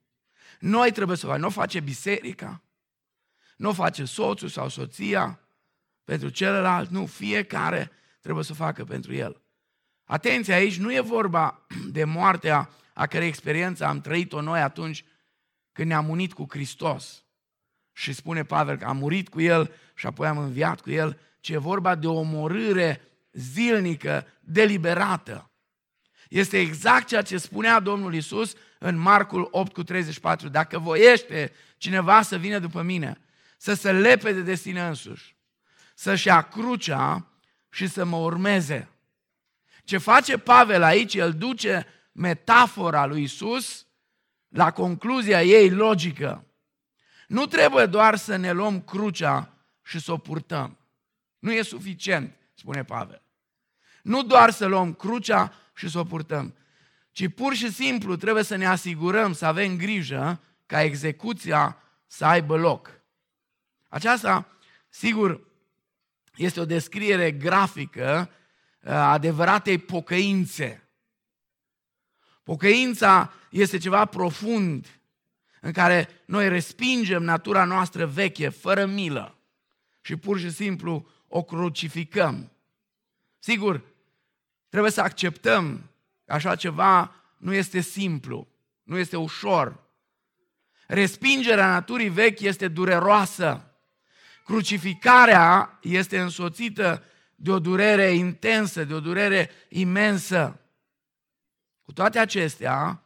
Noi 0.61 0.93
trebuie 0.93 1.17
să 1.17 1.27
o 1.27 1.29
facem. 1.29 1.43
Nu 1.43 1.49
o 1.49 1.51
face 1.51 1.81
biserica, 1.81 2.63
nu 3.57 3.69
o 3.69 3.73
face 3.73 4.05
soțul 4.05 4.49
sau 4.49 4.69
soția 4.69 5.41
pentru 6.05 6.29
celălalt, 6.29 6.91
nu. 6.91 7.07
Fiecare 7.07 7.91
trebuie 8.21 8.45
să 8.45 8.53
o 8.53 8.55
facă 8.55 8.85
pentru 8.85 9.15
el. 9.15 9.41
Atenție, 10.05 10.55
aici 10.55 10.79
nu 10.79 10.95
e 10.95 11.01
vorba 11.01 11.67
de 11.97 12.05
moartea 12.05 12.71
a 12.95 13.07
cărei 13.07 13.29
experiență 13.29 13.85
am 13.85 14.01
trăit-o 14.01 14.41
noi 14.41 14.61
atunci 14.61 15.05
când 15.73 15.89
ne-am 15.89 16.09
unit 16.09 16.33
cu 16.33 16.47
Hristos. 16.49 17.25
Și 17.93 18.13
spune 18.13 18.45
Pavel 18.45 18.77
că 18.77 18.85
am 18.85 18.97
murit 18.97 19.29
cu 19.29 19.41
El 19.41 19.75
și 19.95 20.07
apoi 20.07 20.27
am 20.27 20.39
înviat 20.39 20.81
cu 20.81 20.91
El, 20.91 21.21
ci 21.41 21.49
e 21.49 21.57
vorba 21.57 21.95
de 21.95 22.07
o 22.07 22.19
omorâre 22.19 23.01
zilnică, 23.33 24.27
deliberată. 24.41 25.51
Este 26.33 26.59
exact 26.59 27.07
ceea 27.07 27.23
ce 27.23 27.39
spunea 27.39 27.81
Domnul 27.81 28.15
Isus 28.15 28.55
în 28.79 28.97
Marcul 28.97 29.49
8 29.51 29.73
cu 29.73 29.83
34. 29.83 30.49
Dacă 30.49 30.79
voiește 30.79 31.53
cineva 31.77 32.23
să 32.23 32.37
vină 32.37 32.59
după 32.59 32.83
mine, 32.83 33.21
să 33.57 33.75
se 33.75 33.93
lepede 33.93 34.41
de 34.41 34.55
sine 34.55 34.87
însuși, 34.87 35.37
să-și 35.95 36.27
ia 36.27 36.43
crucea 36.43 37.27
și 37.71 37.87
să 37.87 38.05
mă 38.05 38.17
urmeze. 38.17 38.89
Ce 39.85 39.99
face 39.99 40.39
Pavel 40.39 40.83
aici, 40.83 41.15
el 41.15 41.33
duce 41.33 41.87
metafora 42.13 43.07
lui 43.07 43.23
Isus 43.23 43.87
la 44.49 44.71
concluzia 44.71 45.43
ei 45.43 45.71
logică. 45.71 46.47
Nu 47.29 47.47
trebuie 47.47 47.87
doar 47.87 48.17
să 48.17 48.37
ne 48.37 48.53
luăm 48.53 48.81
crucea 48.81 49.55
și 49.83 50.01
să 50.01 50.13
o 50.13 50.17
purtăm. 50.17 50.79
Nu 51.39 51.53
e 51.53 51.63
suficient, 51.63 52.37
spune 52.55 52.85
Pavel. 52.85 53.23
Nu 54.03 54.23
doar 54.23 54.51
să 54.51 54.67
luăm 54.67 54.95
crucea 54.95 55.57
și 55.75 55.89
să 55.89 55.99
o 55.99 56.05
purtăm, 56.05 56.55
ci 57.11 57.29
pur 57.35 57.55
și 57.55 57.73
simplu 57.73 58.17
trebuie 58.17 58.45
să 58.45 58.57
ne 58.57 58.67
asigurăm, 58.67 59.33
să 59.33 59.47
avem 59.47 59.77
grijă 59.77 60.41
ca 60.67 60.83
execuția 60.83 61.83
să 62.07 62.25
aibă 62.25 62.57
loc. 62.57 63.01
Aceasta, 63.89 64.57
sigur, 64.89 65.47
este 66.37 66.61
o 66.61 66.65
descriere 66.65 67.33
grafică 67.33 68.31
adevăratei 68.85 69.79
pocăințe. 69.79 70.89
Pocăința 72.43 73.33
este 73.51 73.79
ceva 73.79 74.05
profund 74.05 75.01
în 75.61 75.73
care 75.73 76.09
noi 76.25 76.49
respingem 76.49 77.23
natura 77.23 77.65
noastră 77.65 78.07
veche, 78.07 78.49
fără 78.49 78.87
milă 78.87 79.39
și 80.01 80.17
pur 80.17 80.39
și 80.39 80.51
simplu 80.51 81.09
o 81.29 81.43
crucificăm. 81.43 82.53
Sigur, 83.39 83.85
trebuie 84.73 84.93
să 84.93 85.01
acceptăm 85.01 85.91
că 86.25 86.33
așa 86.33 86.57
ceva 86.57 87.15
nu 87.37 87.53
este 87.53 87.81
simplu, 87.81 88.49
nu 88.83 88.99
este 88.99 89.17
ușor. 89.17 89.81
Respingerea 90.87 91.67
naturii 91.67 92.09
vechi 92.09 92.41
este 92.41 92.69
dureroasă. 92.69 93.77
Crucificarea 94.45 95.79
este 95.83 96.21
însoțită 96.21 97.05
de 97.35 97.51
o 97.51 97.59
durere 97.59 98.11
intensă, 98.11 98.85
de 98.85 98.95
o 98.95 99.01
durere 99.01 99.51
imensă. 99.69 100.61
Cu 101.83 101.93
toate 101.93 102.19
acestea, 102.19 103.03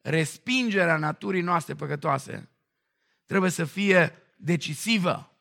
respingerea 0.00 0.96
naturii 0.96 1.42
noastre 1.42 1.74
păcătoase 1.74 2.48
trebuie 3.26 3.50
să 3.50 3.64
fie 3.64 4.22
decisivă. 4.36 5.32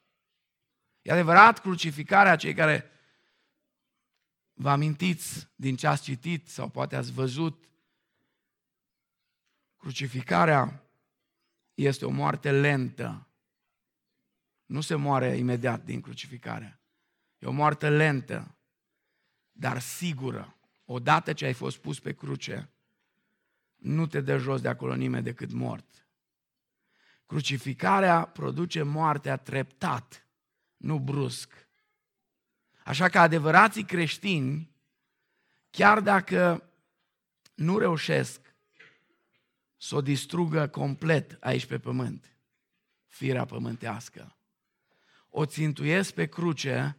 E 1.01 1.11
adevărat, 1.11 1.59
crucificarea, 1.59 2.35
cei 2.35 2.53
care 2.53 2.91
vă 4.57 4.69
amintiți 4.69 5.47
din 5.55 5.75
ce 5.75 5.87
ați 5.87 6.03
citit 6.03 6.49
sau 6.49 6.69
poate 6.69 6.95
ați 6.95 7.11
văzut, 7.11 7.69
crucificarea 9.77 10.89
este 11.73 12.05
o 12.05 12.09
moarte 12.09 12.51
lentă. 12.51 13.27
Nu 14.65 14.81
se 14.81 14.95
moare 14.95 15.35
imediat 15.35 15.83
din 15.83 16.01
crucificare. 16.01 16.81
E 17.37 17.47
o 17.47 17.51
moarte 17.51 17.89
lentă, 17.89 18.57
dar 19.51 19.79
sigură. 19.79 20.57
Odată 20.85 21.33
ce 21.33 21.45
ai 21.45 21.53
fost 21.53 21.77
pus 21.77 21.99
pe 21.99 22.13
cruce, 22.13 22.71
nu 23.75 24.07
te 24.07 24.21
dă 24.21 24.37
jos 24.37 24.61
de 24.61 24.67
acolo 24.67 24.95
nimeni 24.95 25.23
decât 25.23 25.51
mort. 25.51 26.07
Crucificarea 27.25 28.25
produce 28.25 28.81
moartea 28.81 29.37
treptat, 29.37 30.27
nu 30.77 30.99
brusc. 30.99 31.66
Așa 32.87 33.09
că 33.09 33.19
adevărații 33.19 33.83
creștini, 33.83 34.71
chiar 35.69 35.99
dacă 35.99 36.69
nu 37.53 37.77
reușesc 37.77 38.41
să 39.77 39.95
o 39.95 40.01
distrugă 40.01 40.67
complet 40.67 41.37
aici 41.39 41.65
pe 41.65 41.79
pământ, 41.79 42.37
firea 43.05 43.45
pământească, 43.45 44.35
o 45.29 45.45
țintuiesc 45.45 46.13
pe 46.13 46.25
cruce 46.25 46.97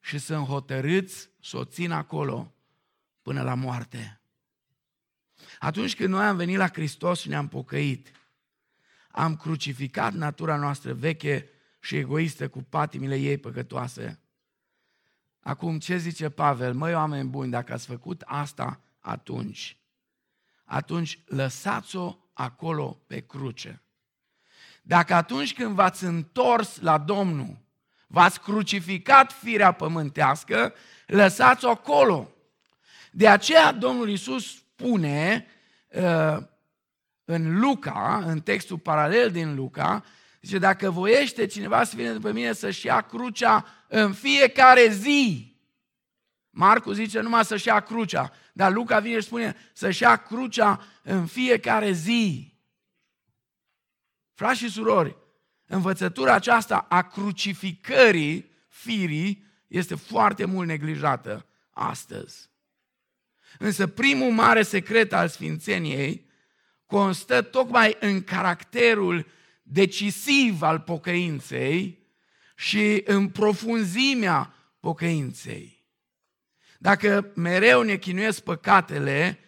și 0.00 0.18
sunt 0.18 0.46
hotărâți 0.46 1.30
să 1.40 1.56
o 1.56 1.64
țin 1.64 1.90
acolo 1.90 2.54
până 3.22 3.42
la 3.42 3.54
moarte. 3.54 4.20
Atunci 5.58 5.96
când 5.96 6.08
noi 6.08 6.24
am 6.24 6.36
venit 6.36 6.56
la 6.56 6.68
Hristos 6.68 7.20
și 7.20 7.28
ne-am 7.28 7.48
pocăit, 7.48 8.10
am 9.10 9.36
crucificat 9.36 10.12
natura 10.12 10.56
noastră 10.56 10.92
veche 10.92 11.50
și 11.80 11.96
egoistă 11.96 12.48
cu 12.48 12.62
patimile 12.62 13.16
ei 13.16 13.38
păcătoase. 13.38 14.18
Acum, 15.46 15.78
ce 15.78 15.96
zice 15.96 16.28
Pavel? 16.28 16.74
Măi, 16.74 16.94
oameni 16.94 17.28
buni, 17.28 17.50
dacă 17.50 17.72
ați 17.72 17.86
făcut 17.86 18.22
asta 18.24 18.80
atunci, 19.00 19.76
atunci 20.64 21.18
lăsați-o 21.26 22.16
acolo 22.32 23.02
pe 23.06 23.20
cruce. 23.20 23.82
Dacă 24.82 25.14
atunci 25.14 25.54
când 25.54 25.74
v-ați 25.74 26.04
întors 26.04 26.80
la 26.80 26.98
Domnul, 26.98 27.58
v-ați 28.06 28.40
crucificat 28.40 29.32
firea 29.32 29.72
pământească, 29.72 30.74
lăsați-o 31.06 31.68
acolo. 31.68 32.30
De 33.10 33.28
aceea 33.28 33.72
Domnul 33.72 34.08
Iisus 34.08 34.56
spune 34.56 35.46
uh, 35.88 36.36
în 37.24 37.60
Luca, 37.60 38.22
în 38.26 38.40
textul 38.40 38.78
paralel 38.78 39.30
din 39.30 39.54
Luca, 39.54 40.04
zice, 40.44 40.58
dacă 40.58 40.90
voiește 40.90 41.46
cineva 41.46 41.84
să 41.84 41.96
vină 41.96 42.12
după 42.12 42.32
mine 42.32 42.52
să-și 42.52 42.86
ia 42.86 43.00
crucea 43.00 43.66
în 43.88 44.12
fiecare 44.12 44.88
zi. 44.88 45.52
Marcu 46.50 46.92
zice 46.92 47.20
numai 47.20 47.44
să-și 47.44 47.66
ia 47.66 47.80
crucea, 47.80 48.32
dar 48.52 48.72
Luca 48.72 48.98
vine 48.98 49.20
și 49.20 49.26
spune 49.26 49.56
să-și 49.72 50.02
ia 50.02 50.16
crucea 50.16 50.84
în 51.02 51.26
fiecare 51.26 51.92
zi. 51.92 52.54
Frați 54.34 54.58
și 54.58 54.68
surori, 54.68 55.16
învățătura 55.66 56.34
aceasta 56.34 56.86
a 56.88 57.02
crucificării 57.02 58.50
firii 58.68 59.44
este 59.66 59.94
foarte 59.94 60.44
mult 60.44 60.66
neglijată 60.66 61.46
astăzi. 61.70 62.50
Însă 63.58 63.86
primul 63.86 64.32
mare 64.32 64.62
secret 64.62 65.12
al 65.12 65.28
Sfințeniei 65.28 66.26
constă 66.86 67.42
tocmai 67.42 67.96
în 68.00 68.24
caracterul 68.24 69.26
decisiv 69.66 70.62
al 70.62 70.80
pocăinței 70.80 71.98
și 72.56 73.02
în 73.04 73.28
profunzimea 73.28 74.54
pocăinței. 74.80 75.84
Dacă 76.78 77.32
mereu 77.34 77.82
ne 77.82 77.96
chinuiesc 77.96 78.42
păcatele, 78.42 79.38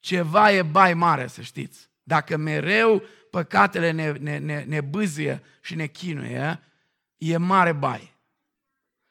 ceva 0.00 0.52
e 0.52 0.62
bai 0.62 0.94
mare, 0.94 1.26
să 1.26 1.42
știți. 1.42 1.88
Dacă 2.02 2.36
mereu 2.36 3.02
păcatele 3.30 3.90
ne, 3.90 4.12
ne, 4.12 4.38
ne, 4.38 4.64
ne 4.64 4.80
bâzie 4.80 5.42
și 5.60 5.74
ne 5.74 5.86
chinuie, 5.86 6.60
e 7.16 7.36
mare 7.36 7.72
bai. 7.72 8.14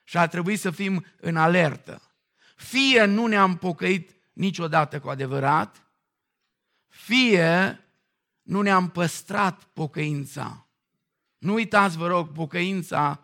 Și 0.03 0.17
ar 0.17 0.27
trebui 0.27 0.55
să 0.55 0.71
fim 0.71 1.05
în 1.19 1.37
alertă. 1.37 2.01
Fie 2.55 3.05
nu 3.05 3.25
ne-am 3.27 3.57
pocăit 3.57 4.15
niciodată 4.33 4.99
cu 4.99 5.09
adevărat, 5.09 5.85
fie 6.87 7.79
nu 8.45 8.61
ne-am 8.61 8.89
păstrat 8.89 9.63
pocăința. 9.63 10.67
Nu 11.37 11.53
uitați, 11.53 11.97
vă 11.97 12.07
rog, 12.07 12.31
pocăința 12.31 13.23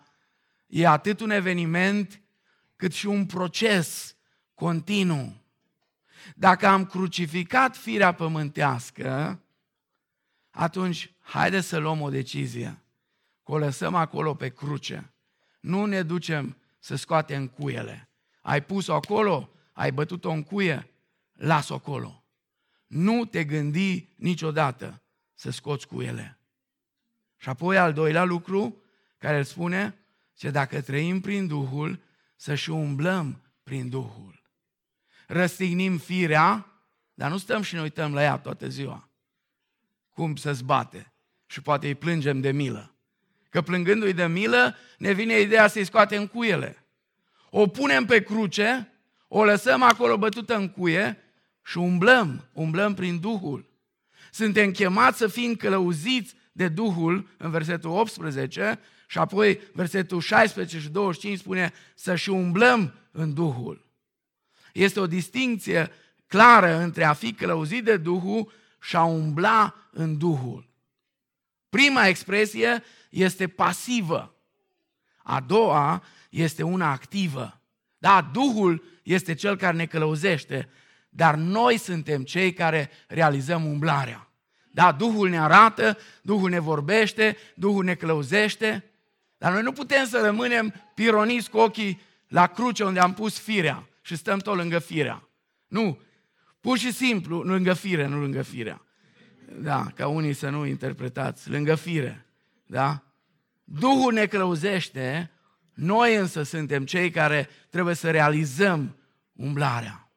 e 0.68 0.88
atât 0.88 1.20
un 1.20 1.30
eveniment 1.30 2.22
cât 2.76 2.94
și 2.94 3.06
un 3.06 3.26
proces 3.26 4.16
continuu. 4.54 5.36
Dacă 6.36 6.68
am 6.68 6.86
crucificat 6.86 7.78
firea 7.78 8.12
pământească, 8.12 9.40
atunci 10.52 11.14
haide 11.20 11.62
să 11.62 11.78
luăm 11.78 12.02
o 12.02 12.10
decizie. 12.10 12.82
Că 13.44 13.52
o 13.52 13.58
lăsăm 13.58 13.96
acolo 13.96 14.34
pe 14.34 14.50
cruce. 14.50 15.14
Nu 15.60 15.86
ne 15.86 16.04
ducem 16.04 16.58
să 16.80 16.96
scoatem 16.96 17.48
cuiele. 17.48 18.10
Ai 18.42 18.64
pus-o 18.64 18.94
acolo, 18.94 19.50
ai 19.74 19.92
bătut-o 19.92 20.32
în 20.32 20.44
cuie, 20.44 20.92
las-o 21.34 21.74
acolo. 21.74 22.24
Nu 22.88 23.26
te 23.26 23.44
gândi 23.44 24.08
niciodată 24.16 25.01
să 25.42 25.50
scoți 25.50 25.88
cuiele. 25.88 26.40
Și 27.38 27.50
apoi 27.50 27.78
al 27.78 27.94
doilea 27.94 28.24
lucru 28.24 28.84
care 29.18 29.38
îl 29.38 29.44
spune, 29.44 29.98
ce 30.34 30.50
dacă 30.50 30.82
trăim 30.82 31.22
prin 31.22 31.48
Duhul, 31.48 32.02
să 32.36 32.56
și 32.56 32.70
umblăm 32.70 33.42
prin 33.64 33.90
Duhul. 33.90 34.42
Răstignim 35.28 35.98
firea, 35.98 36.66
dar 37.14 37.32
nu 37.32 37.38
stăm 37.38 37.62
și 37.62 37.74
ne 37.74 37.82
uităm 37.82 38.14
la 38.14 38.22
ea 38.22 38.38
toată 38.38 38.68
ziua. 38.68 39.10
Cum 40.10 40.36
să 40.36 40.54
zbate. 40.54 41.14
Și 41.46 41.62
poate 41.62 41.88
îi 41.88 41.96
plângem 41.96 42.42
de 42.42 42.52
milă. 42.52 42.96
Că 43.50 43.62
plângându-i 43.62 44.14
de 44.14 44.28
milă, 44.28 44.76
ne 44.98 45.12
vine 45.12 45.40
ideea 45.40 45.68
să-i 45.68 45.86
scoatem 45.86 46.28
cuiele. 46.28 46.86
O 47.50 47.68
punem 47.68 48.06
pe 48.06 48.24
cruce, 48.24 48.92
o 49.28 49.44
lăsăm 49.44 49.82
acolo 49.82 50.18
bătută 50.18 50.56
în 50.56 50.70
cuie 50.70 51.18
și 51.64 51.78
umblăm, 51.78 52.50
umblăm 52.54 52.94
prin 52.94 53.20
Duhul. 53.20 53.71
Suntem 54.32 54.72
chemați 54.72 55.18
să 55.18 55.28
fim 55.28 55.56
călăuziți 55.56 56.36
de 56.52 56.68
Duhul 56.68 57.30
în 57.38 57.52
versetul 57.52 57.90
18 57.90 58.80
și 59.08 59.18
apoi 59.18 59.62
versetul 59.74 60.20
16 60.20 60.80
și 60.80 60.90
25 60.90 61.40
spune 61.40 61.74
să 61.96 62.16
și 62.16 62.30
umblăm 62.30 62.94
în 63.12 63.34
Duhul. 63.34 63.86
Este 64.74 65.00
o 65.00 65.08
distinție 65.08 65.92
clară 66.28 66.78
între 66.78 67.04
a 67.04 67.14
fi 67.14 67.34
călăuzit 67.34 67.84
de 67.84 67.98
Duhul 67.98 68.52
și 68.82 68.96
a 68.96 69.04
umbla 69.04 69.76
în 69.92 70.18
Duhul. 70.18 70.70
Prima 71.70 72.08
expresie 72.08 72.84
este 73.10 73.48
pasivă. 73.48 74.36
A 75.18 75.40
doua 75.40 76.04
este 76.30 76.64
una 76.64 76.92
activă. 76.92 77.62
Da, 77.98 78.30
Duhul 78.34 78.84
este 79.04 79.34
cel 79.34 79.58
care 79.58 79.76
ne 79.76 79.86
călăuzește, 79.86 80.70
dar 81.14 81.36
noi 81.36 81.78
suntem 81.78 82.24
cei 82.24 82.54
care 82.54 82.90
realizăm 83.08 83.66
umblarea. 83.66 84.32
Da, 84.72 84.92
Duhul 84.92 85.30
ne 85.30 85.40
arată, 85.40 85.98
Duhul 86.22 86.50
ne 86.50 86.60
vorbește, 86.60 87.38
Duhul 87.56 87.84
ne 87.84 87.96
clăuzește, 87.96 88.92
dar 89.38 89.52
noi 89.52 89.62
nu 89.62 89.72
putem 89.72 90.06
să 90.06 90.22
rămânem 90.24 90.74
pironiți 90.96 91.50
cu 91.50 91.58
ochii 91.58 92.02
la 92.28 92.48
cruce 92.48 92.84
unde 92.84 93.00
am 93.00 93.14
pus 93.14 93.40
firea 93.40 93.88
și 94.02 94.16
stăm 94.16 94.40
tot 94.40 94.56
lângă 94.56 94.80
firea. 94.80 95.28
Nu, 95.68 96.00
pur 96.60 96.78
și 96.78 96.92
simplu, 96.92 97.42
lângă 97.42 97.74
fire, 97.74 98.08
nu 98.08 98.20
lângă 98.20 98.42
firea. 98.42 98.82
Da, 99.60 99.92
ca 99.96 100.08
unii 100.08 100.34
să 100.34 100.50
nu 100.50 100.66
interpretați, 100.66 101.50
lângă 101.50 101.76
fire. 101.76 102.26
Da? 102.66 103.04
Duhul 103.64 104.14
ne 104.14 104.26
clăuzește, 104.26 105.32
noi 105.74 106.16
însă 106.16 106.44
suntem 106.44 106.86
cei 106.86 107.12
care 107.12 107.50
trebuie 107.70 107.96
să 107.96 108.12
realizăm 108.12 108.96
umblarea. 109.34 110.11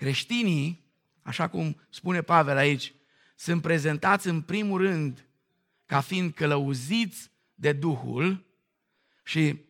Creștinii, 0.00 0.84
așa 1.22 1.48
cum 1.48 1.80
spune 1.90 2.22
Pavel 2.22 2.56
aici, 2.56 2.94
sunt 3.36 3.62
prezentați 3.62 4.28
în 4.28 4.40
primul 4.40 4.80
rând 4.80 5.26
ca 5.86 6.00
fiind 6.00 6.34
călăuziți 6.34 7.30
de 7.54 7.72
Duhul 7.72 8.44
și 9.24 9.60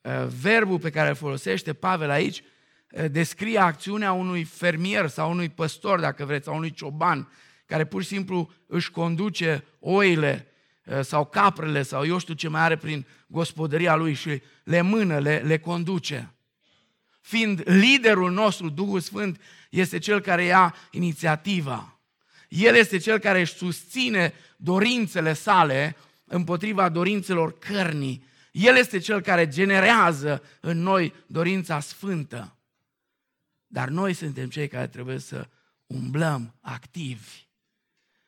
uh, 0.00 0.26
verbul 0.40 0.78
pe 0.78 0.90
care 0.90 1.08
îl 1.08 1.14
folosește 1.14 1.72
Pavel 1.72 2.10
aici 2.10 2.42
uh, 2.90 3.10
descrie 3.10 3.58
acțiunea 3.58 4.12
unui 4.12 4.44
fermier 4.44 5.08
sau 5.08 5.30
unui 5.30 5.48
păstor, 5.48 6.00
dacă 6.00 6.24
vreți, 6.24 6.44
sau 6.44 6.56
unui 6.56 6.72
cioban, 6.72 7.28
care 7.66 7.84
pur 7.84 8.02
și 8.02 8.08
simplu 8.08 8.52
își 8.66 8.90
conduce 8.90 9.64
oile 9.78 10.46
uh, 10.84 11.00
sau 11.00 11.26
caprele 11.26 11.82
sau 11.82 12.06
eu 12.06 12.18
știu 12.18 12.34
ce 12.34 12.48
mai 12.48 12.60
are 12.60 12.76
prin 12.76 13.06
gospodăria 13.26 13.94
lui 13.96 14.14
și 14.14 14.42
le 14.64 14.80
mână, 14.80 15.18
le, 15.18 15.38
le 15.38 15.58
conduce. 15.58 16.34
Fiind 17.30 17.62
liderul 17.64 18.32
nostru, 18.32 18.68
Duhul 18.68 19.00
Sfânt 19.00 19.40
este 19.70 19.98
cel 19.98 20.20
care 20.20 20.44
ia 20.44 20.74
inițiativa. 20.90 21.98
El 22.48 22.74
este 22.74 22.98
cel 22.98 23.18
care 23.18 23.40
își 23.40 23.54
susține 23.54 24.32
dorințele 24.56 25.32
sale 25.32 25.96
împotriva 26.24 26.88
dorințelor 26.88 27.58
cărnii. 27.58 28.24
El 28.52 28.76
este 28.76 28.98
cel 28.98 29.20
care 29.20 29.48
generează 29.48 30.42
în 30.60 30.78
noi 30.78 31.14
dorința 31.26 31.80
sfântă. 31.80 32.56
Dar 33.66 33.88
noi 33.88 34.12
suntem 34.12 34.48
cei 34.48 34.68
care 34.68 34.86
trebuie 34.86 35.18
să 35.18 35.48
umblăm 35.86 36.54
activi 36.60 37.46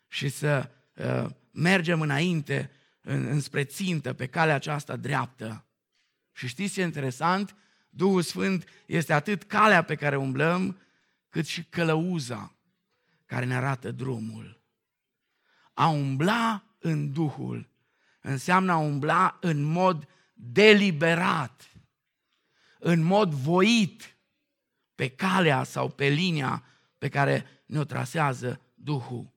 și 0.09 0.29
să 0.29 0.71
uh, 0.95 1.27
mergem 1.51 2.01
înainte 2.01 2.71
în, 3.01 3.27
înspre 3.27 3.65
țintă 3.65 4.13
pe 4.13 4.27
calea 4.27 4.55
aceasta 4.55 4.97
dreaptă. 4.97 5.65
Și 6.33 6.47
știți 6.47 6.73
ce 6.73 6.81
e 6.81 6.85
interesant? 6.85 7.55
Duhul 7.95 8.23
Sfânt 8.23 8.69
este 8.87 9.13
atât 9.13 9.43
calea 9.43 9.83
pe 9.83 9.95
care 9.95 10.17
umblăm, 10.17 10.79
cât 11.29 11.47
și 11.47 11.65
călăuza 11.65 12.57
care 13.27 13.45
ne 13.45 13.55
arată 13.55 13.91
drumul. 13.91 14.63
A 15.73 15.89
umbla 15.89 16.65
în 16.79 17.13
Duhul 17.13 17.69
înseamnă 18.21 18.73
a 18.73 18.77
umbla 18.77 19.39
în 19.41 19.63
mod 19.63 20.09
deliberat, 20.33 21.71
în 22.79 23.03
mod 23.03 23.33
voit, 23.33 24.17
pe 24.95 25.09
calea 25.09 25.63
sau 25.63 25.89
pe 25.89 26.09
linia 26.09 26.65
pe 26.99 27.09
care 27.09 27.47
ne-o 27.67 27.85
trasează 27.85 28.61
Duhul. 28.75 29.33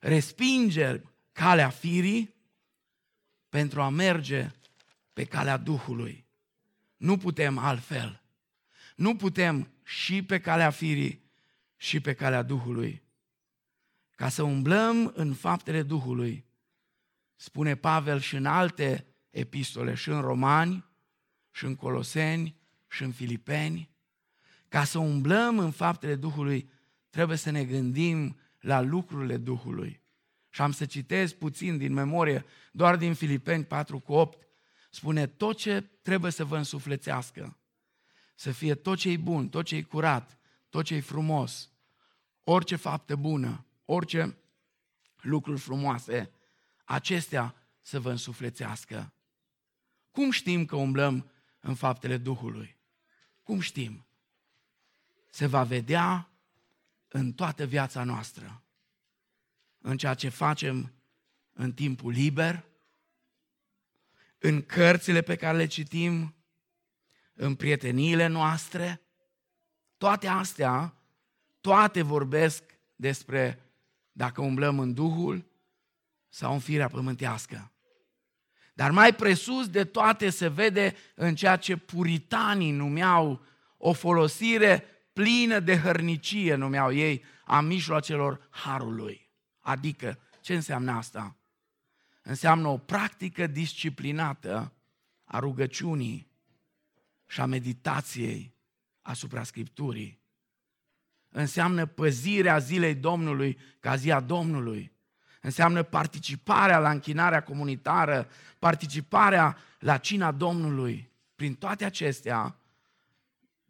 Respinge 0.00 1.02
calea 1.32 1.70
firii 1.70 2.34
pentru 3.48 3.82
a 3.82 3.88
merge 3.88 4.50
pe 5.12 5.24
calea 5.24 5.56
Duhului. 5.56 6.29
Nu 7.00 7.16
putem 7.16 7.58
altfel. 7.58 8.22
Nu 8.96 9.16
putem 9.16 9.70
și 9.82 10.22
pe 10.22 10.40
calea 10.40 10.70
firii 10.70 11.30
și 11.76 12.00
pe 12.00 12.14
calea 12.14 12.42
Duhului. 12.42 13.02
Ca 14.10 14.28
să 14.28 14.42
umblăm 14.42 15.12
în 15.14 15.34
faptele 15.34 15.82
Duhului, 15.82 16.44
spune 17.36 17.74
Pavel 17.74 18.20
și 18.20 18.36
în 18.36 18.46
alte 18.46 19.06
epistole, 19.30 19.94
și 19.94 20.08
în 20.08 20.20
Romani, 20.20 20.84
și 21.50 21.64
în 21.64 21.74
Coloseni, 21.74 22.56
și 22.88 23.02
în 23.02 23.12
Filipeni, 23.12 23.90
ca 24.68 24.84
să 24.84 24.98
umblăm 24.98 25.58
în 25.58 25.70
faptele 25.70 26.14
Duhului, 26.14 26.70
trebuie 27.10 27.36
să 27.36 27.50
ne 27.50 27.64
gândim 27.64 28.38
la 28.58 28.80
lucrurile 28.80 29.36
Duhului. 29.36 30.02
Și 30.48 30.62
am 30.62 30.72
să 30.72 30.86
citez 30.86 31.32
puțin 31.32 31.78
din 31.78 31.92
memorie, 31.92 32.44
doar 32.72 32.96
din 32.96 33.14
Filipeni 33.14 33.64
4 33.64 33.98
cu 33.98 34.12
8, 34.12 34.49
spune 34.90 35.26
tot 35.26 35.56
ce 35.56 35.80
trebuie 35.80 36.30
să 36.30 36.44
vă 36.44 36.56
însuflețească, 36.56 37.58
să 38.34 38.52
fie 38.52 38.74
tot 38.74 38.98
ce 38.98 39.10
e 39.10 39.16
bun, 39.16 39.48
tot 39.48 39.64
ce 39.64 39.76
e 39.76 39.82
curat, 39.82 40.38
tot 40.68 40.84
ce 40.84 40.94
e 40.94 41.00
frumos, 41.00 41.70
orice 42.44 42.76
faptă 42.76 43.16
bună, 43.16 43.66
orice 43.84 44.36
lucruri 45.20 45.60
frumoase, 45.60 46.30
acestea 46.84 47.54
să 47.80 48.00
vă 48.00 48.10
însuflețească. 48.10 49.12
Cum 50.10 50.30
știm 50.30 50.64
că 50.64 50.76
umblăm 50.76 51.30
în 51.60 51.74
faptele 51.74 52.16
Duhului? 52.16 52.78
Cum 53.42 53.60
știm? 53.60 54.06
Se 55.30 55.46
va 55.46 55.64
vedea 55.64 56.30
în 57.08 57.32
toată 57.32 57.64
viața 57.64 58.04
noastră, 58.04 58.62
în 59.78 59.96
ceea 59.96 60.14
ce 60.14 60.28
facem 60.28 60.92
în 61.52 61.72
timpul 61.72 62.12
liber, 62.12 62.64
în 64.40 64.62
cărțile 64.62 65.20
pe 65.20 65.36
care 65.36 65.56
le 65.56 65.66
citim, 65.66 66.34
în 67.34 67.54
prieteniile 67.54 68.26
noastre. 68.26 69.00
Toate 69.96 70.26
astea, 70.26 70.94
toate 71.60 72.02
vorbesc 72.02 72.62
despre 72.96 73.72
dacă 74.12 74.40
umblăm 74.40 74.78
în 74.78 74.94
Duhul 74.94 75.44
sau 76.28 76.52
în 76.52 76.58
firea 76.58 76.88
pământească. 76.88 77.72
Dar 78.74 78.90
mai 78.90 79.14
presus 79.14 79.68
de 79.68 79.84
toate 79.84 80.30
se 80.30 80.48
vede 80.48 80.94
în 81.14 81.34
ceea 81.34 81.56
ce 81.56 81.76
puritanii 81.76 82.70
numeau 82.70 83.44
o 83.76 83.92
folosire 83.92 84.84
plină 85.12 85.60
de 85.60 85.78
hărnicie, 85.78 86.54
numeau 86.54 86.92
ei, 86.92 87.24
a 87.44 87.60
mijloacelor 87.60 88.48
harului. 88.50 89.28
Adică, 89.60 90.18
ce 90.40 90.54
înseamnă 90.54 90.92
asta? 90.92 91.39
Înseamnă 92.22 92.68
o 92.68 92.78
practică 92.78 93.46
disciplinată 93.46 94.72
a 95.24 95.38
rugăciunii 95.38 96.30
și 97.26 97.40
a 97.40 97.46
meditației 97.46 98.54
asupra 99.02 99.42
Scripturii. 99.42 100.20
Înseamnă 101.28 101.86
păzirea 101.86 102.58
zilei 102.58 102.94
Domnului 102.94 103.58
ca 103.80 103.96
zia 103.96 104.20
Domnului. 104.20 104.92
Înseamnă 105.40 105.82
participarea 105.82 106.78
la 106.78 106.90
închinarea 106.90 107.42
comunitară, 107.42 108.28
participarea 108.58 109.56
la 109.78 109.96
cina 109.96 110.32
Domnului. 110.32 111.10
Prin 111.34 111.54
toate 111.54 111.84
acestea, 111.84 112.58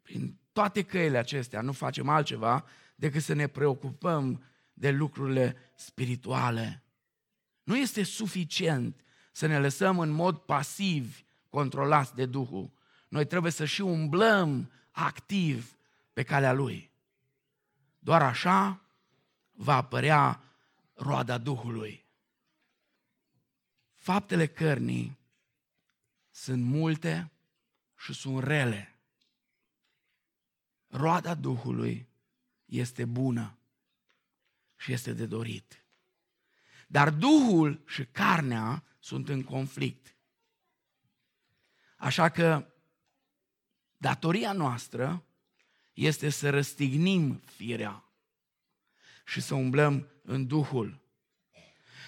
prin 0.02 0.38
toate 0.52 0.82
căile 0.82 1.18
acestea, 1.18 1.60
nu 1.60 1.72
facem 1.72 2.08
altceva 2.08 2.64
decât 2.94 3.22
să 3.22 3.32
ne 3.32 3.46
preocupăm 3.46 4.42
de 4.72 4.90
lucrurile 4.90 5.56
spirituale. 5.74 6.82
Nu 7.70 7.76
este 7.76 8.02
suficient 8.02 9.00
să 9.32 9.46
ne 9.46 9.58
lăsăm 9.58 9.98
în 9.98 10.10
mod 10.10 10.38
pasiv 10.38 11.24
controlați 11.48 12.14
de 12.14 12.26
Duhul. 12.26 12.70
Noi 13.08 13.26
trebuie 13.26 13.52
să 13.52 13.64
și 13.64 13.80
umblăm 13.80 14.72
activ 14.90 15.76
pe 16.12 16.22
calea 16.22 16.52
Lui. 16.52 16.90
Doar 17.98 18.22
așa 18.22 18.84
va 19.50 19.76
apărea 19.76 20.42
roada 20.94 21.38
Duhului. 21.38 22.06
Faptele 23.94 24.46
cărnii 24.46 25.18
sunt 26.30 26.62
multe 26.62 27.30
și 27.96 28.12
sunt 28.12 28.42
rele. 28.42 28.98
Roada 30.86 31.34
Duhului 31.34 32.08
este 32.64 33.04
bună 33.04 33.58
și 34.76 34.92
este 34.92 35.12
de 35.12 35.26
dorit. 35.26 35.79
Dar 36.90 37.10
Duhul 37.10 37.82
și 37.86 38.04
carnea 38.04 38.82
sunt 38.98 39.28
în 39.28 39.42
conflict. 39.42 40.14
Așa 41.96 42.28
că 42.28 42.66
datoria 43.96 44.52
noastră 44.52 45.24
este 45.92 46.28
să 46.28 46.50
răstignim 46.50 47.40
firea 47.44 48.04
și 49.24 49.40
să 49.40 49.54
umblăm 49.54 50.06
în 50.22 50.46
Duhul. 50.46 51.00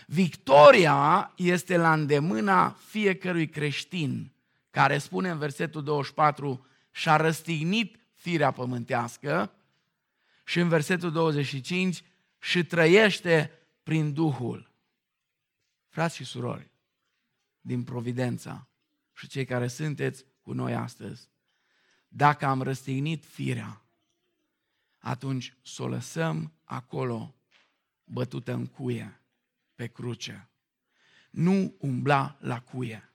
Victoria 0.06 1.32
este 1.36 1.76
la 1.76 1.92
îndemâna 1.92 2.70
fiecărui 2.70 3.48
creștin 3.48 4.32
care 4.70 4.98
spune 4.98 5.30
în 5.30 5.38
versetul 5.38 5.82
24 5.82 6.66
și-a 6.90 7.16
răstignit 7.16 7.98
firea 8.14 8.50
pământească 8.50 9.52
și 10.44 10.58
în 10.58 10.68
versetul 10.68 11.12
25 11.12 12.02
și 12.38 12.64
trăiește 12.64 13.50
prin 13.82 14.12
Duhul. 14.12 14.71
Frați 15.92 16.16
și 16.16 16.24
surori, 16.24 16.70
din 17.60 17.84
Providența 17.84 18.68
și 19.12 19.26
cei 19.26 19.44
care 19.44 19.68
sunteți 19.68 20.24
cu 20.42 20.52
noi 20.52 20.74
astăzi, 20.74 21.28
dacă 22.08 22.46
am 22.46 22.62
răstignit 22.62 23.24
firea, 23.24 23.82
atunci 24.98 25.56
să 25.62 25.82
o 25.82 25.88
lăsăm 25.88 26.52
acolo 26.64 27.34
bătută 28.04 28.52
în 28.52 28.66
cuie, 28.66 29.20
pe 29.74 29.86
cruce. 29.86 30.48
Nu 31.30 31.74
umbla 31.78 32.36
la 32.40 32.60
cuie. 32.60 33.12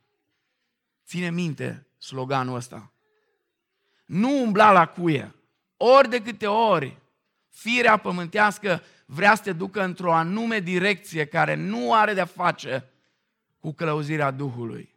Ține 1.05 1.31
minte 1.31 1.87
sloganul 1.97 2.55
ăsta. 2.55 2.91
Nu 4.05 4.41
umbla 4.41 4.71
la 4.71 4.85
cuie. 4.85 5.35
Ori 5.77 6.09
de 6.09 6.21
câte 6.21 6.47
ori 6.47 6.97
firea 7.57 7.97
pământească 7.97 8.81
vrea 9.05 9.35
să 9.35 9.41
te 9.41 9.53
ducă 9.53 9.83
într-o 9.83 10.13
anume 10.13 10.59
direcție 10.59 11.25
care 11.25 11.55
nu 11.55 11.93
are 11.93 12.13
de-a 12.13 12.25
face 12.25 12.89
cu 13.59 13.71
călăuzirea 13.71 14.31
Duhului. 14.31 14.95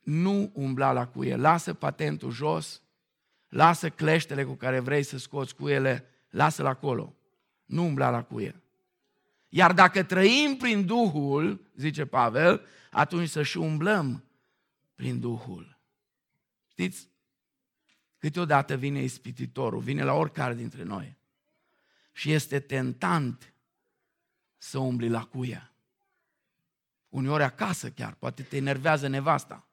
Nu 0.00 0.50
umbla 0.54 0.92
la 0.92 1.06
cuie. 1.06 1.36
Lasă 1.36 1.74
patentul 1.74 2.30
jos, 2.30 2.82
lasă 3.48 3.90
cleștele 3.90 4.44
cu 4.44 4.52
care 4.52 4.78
vrei 4.78 5.02
să 5.02 5.18
scoți 5.18 5.54
cuiele, 5.54 6.04
lasă-l 6.30 6.66
acolo. 6.66 7.14
Nu 7.64 7.84
umbla 7.84 8.10
la 8.10 8.22
cuie. 8.22 8.60
Iar 9.48 9.72
dacă 9.72 10.02
trăim 10.02 10.56
prin 10.56 10.86
Duhul, 10.86 11.70
zice 11.76 12.04
Pavel, 12.06 12.66
atunci 12.90 13.28
să 13.28 13.42
și 13.42 13.58
umblăm 13.58 14.24
prin 14.94 15.20
Duhul. 15.20 15.78
Știți? 16.68 17.08
Câteodată 18.20 18.76
vine 18.76 19.02
ispititorul, 19.02 19.80
vine 19.80 20.02
la 20.02 20.12
oricare 20.12 20.54
dintre 20.54 20.82
noi 20.82 21.16
Și 22.12 22.32
este 22.32 22.60
tentant 22.60 23.54
să 24.56 24.78
umbli 24.78 25.08
la 25.08 25.24
cuie. 25.24 25.70
Uneori 27.08 27.42
acasă 27.42 27.90
chiar, 27.90 28.14
poate 28.14 28.42
te 28.42 28.56
enervează 28.56 29.06
nevasta. 29.06 29.68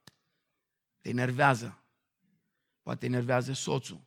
Te 1.01 1.09
enervează. 1.09 1.81
Poate 2.81 2.99
te 2.99 3.05
enervează 3.05 3.53
soțul. 3.53 4.01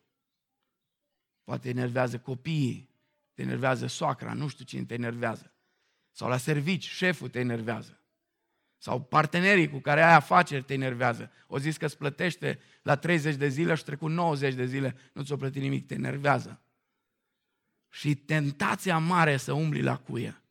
Poate 1.45 1.63
te 1.63 1.69
enervează 1.69 2.19
copiii. 2.19 2.91
Te 3.35 3.43
enervează 3.43 3.87
soacra, 3.87 4.33
nu 4.33 4.49
știu 4.49 4.65
cine 4.65 4.85
te 4.85 4.95
enervează. 4.95 5.53
Sau 6.11 6.29
la 6.29 6.37
servici, 6.37 6.89
șeful 6.89 7.29
te 7.29 7.39
enervează. 7.39 8.00
Sau 8.83 9.03
partenerii 9.03 9.69
cu 9.69 9.79
care 9.79 10.03
ai 10.03 10.15
afaceri 10.15 10.65
te 10.65 10.73
enervează. 10.73 11.31
O 11.47 11.59
zis 11.59 11.77
că 11.77 11.85
îți 11.85 11.97
plătește 11.97 12.61
la 12.83 12.97
30 12.97 13.35
de 13.35 13.49
zile 13.49 13.75
și 13.75 13.85
trecut 13.85 14.11
90 14.11 14.55
de 14.55 14.67
zile, 14.67 14.97
nu 15.13 15.23
ți-o 15.23 15.37
plăti 15.37 15.59
nimic, 15.59 15.87
te 15.87 15.95
enervează. 15.95 16.61
Și 17.89 18.15
tentația 18.15 18.99
mare 18.99 19.37
să 19.37 19.53
umbli 19.53 19.83
la 19.83 19.97
cuie. 19.97 20.43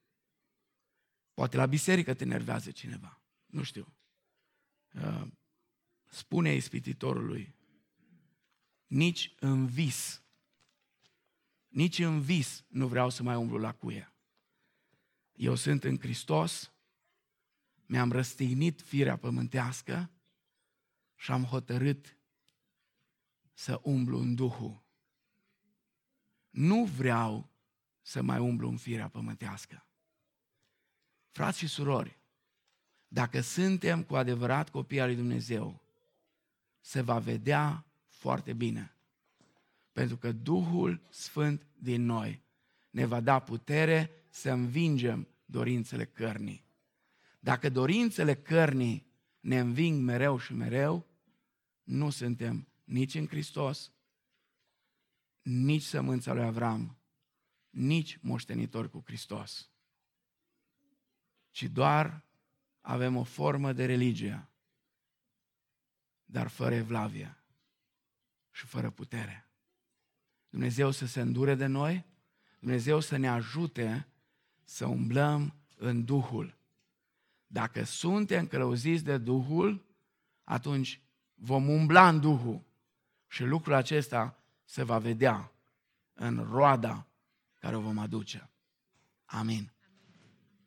Poate 1.34 1.58
la 1.58 1.66
biserică 1.66 2.14
te 2.14 2.24
enervează 2.24 2.72
cineva. 2.72 3.22
Nu 3.46 3.64
știu. 3.64 3.94
Uh, 4.94 5.28
spune 6.06 6.54
ispititorului, 6.54 7.56
nici 8.86 9.34
în 9.40 9.66
vis, 9.66 10.24
nici 11.68 12.00
în 12.00 12.22
vis 12.22 12.64
nu 12.68 12.88
vreau 12.88 13.10
să 13.10 13.24
mai 13.24 13.36
umblu 13.36 13.58
la 13.58 13.74
cuie. 13.74 14.14
Eu 15.34 15.56
sunt 15.56 15.84
în 15.84 16.00
Hristos, 16.00 16.72
mi-am 17.90 18.12
răstignit 18.12 18.82
firea 18.82 19.18
pământească 19.18 20.10
și 21.16 21.32
am 21.32 21.44
hotărât 21.44 22.18
să 23.54 23.80
umblu 23.84 24.20
în 24.20 24.36
Duhul. 24.36 24.84
Nu 26.50 26.84
vreau 26.84 27.50
să 28.02 28.22
mai 28.22 28.40
umblu 28.40 28.70
în 28.70 28.78
firea 28.78 29.08
pământească. 29.08 29.86
Frați 31.30 31.58
și 31.58 31.68
surori, 31.68 32.20
dacă 33.08 33.42
suntem 33.42 34.04
cu 34.04 34.16
adevărat 34.16 34.70
copii 34.70 35.00
al 35.00 35.08
lui 35.08 35.16
Dumnezeu, 35.16 35.82
se 36.80 37.02
va 37.02 37.20
vedea 37.20 37.86
foarte 38.08 38.54
bine. 38.54 38.96
Pentru 39.92 40.18
că 40.18 40.32
Duhul 40.32 41.02
Sfânt 41.10 41.66
din 41.78 42.06
noi 42.06 42.42
ne 42.90 43.06
va 43.06 43.20
da 43.20 43.40
putere 43.40 44.12
să 44.30 44.52
învingem 44.52 45.28
dorințele 45.46 46.06
cărnii. 46.06 46.69
Dacă 47.40 47.70
dorințele 47.70 48.36
cărnii 48.36 49.08
ne 49.40 49.60
înving 49.60 50.04
mereu 50.04 50.38
și 50.38 50.54
mereu, 50.54 51.08
nu 51.84 52.10
suntem 52.10 52.68
nici 52.84 53.14
în 53.14 53.28
Hristos, 53.28 53.92
nici 55.42 55.82
sămânța 55.82 56.34
lui 56.34 56.44
Avram, 56.44 56.98
nici 57.70 58.18
moștenitori 58.22 58.90
cu 58.90 59.02
Hristos, 59.06 59.72
ci 61.52 61.64
doar 61.64 62.26
avem 62.82 63.16
o 63.16 63.24
formă 63.24 63.74
de 63.74 63.86
religie, 63.86 64.50
dar 66.26 66.48
fără 66.48 66.76
evlavie 66.76 67.44
și 68.52 68.66
fără 68.66 68.90
putere. 68.90 69.50
Dumnezeu 70.50 70.92
să 70.92 71.06
se 71.06 71.22
îndure 71.22 71.56
de 71.56 71.66
noi, 71.66 72.06
Dumnezeu 72.60 73.00
să 73.00 73.18
ne 73.18 73.30
ajute 73.30 74.08
să 74.64 74.86
umblăm 74.86 75.56
în 75.76 76.06
Duhul. 76.06 76.59
Dacă 77.52 77.84
suntem 77.84 78.48
călăuziți 78.48 79.04
de 79.04 79.18
Duhul, 79.18 79.86
atunci 80.44 81.02
vom 81.34 81.70
umbla 81.70 82.08
în 82.10 82.20
Duhul. 82.20 82.62
Și 83.28 83.44
lucrul 83.44 83.74
acesta 83.74 84.40
se 84.66 84.84
va 84.84 84.98
vedea 84.98 85.52
în 86.14 86.48
roada 86.52 87.08
care 87.60 87.76
o 87.76 87.80
vom 87.80 87.98
aduce. 87.98 88.50
Amin. 89.26 89.72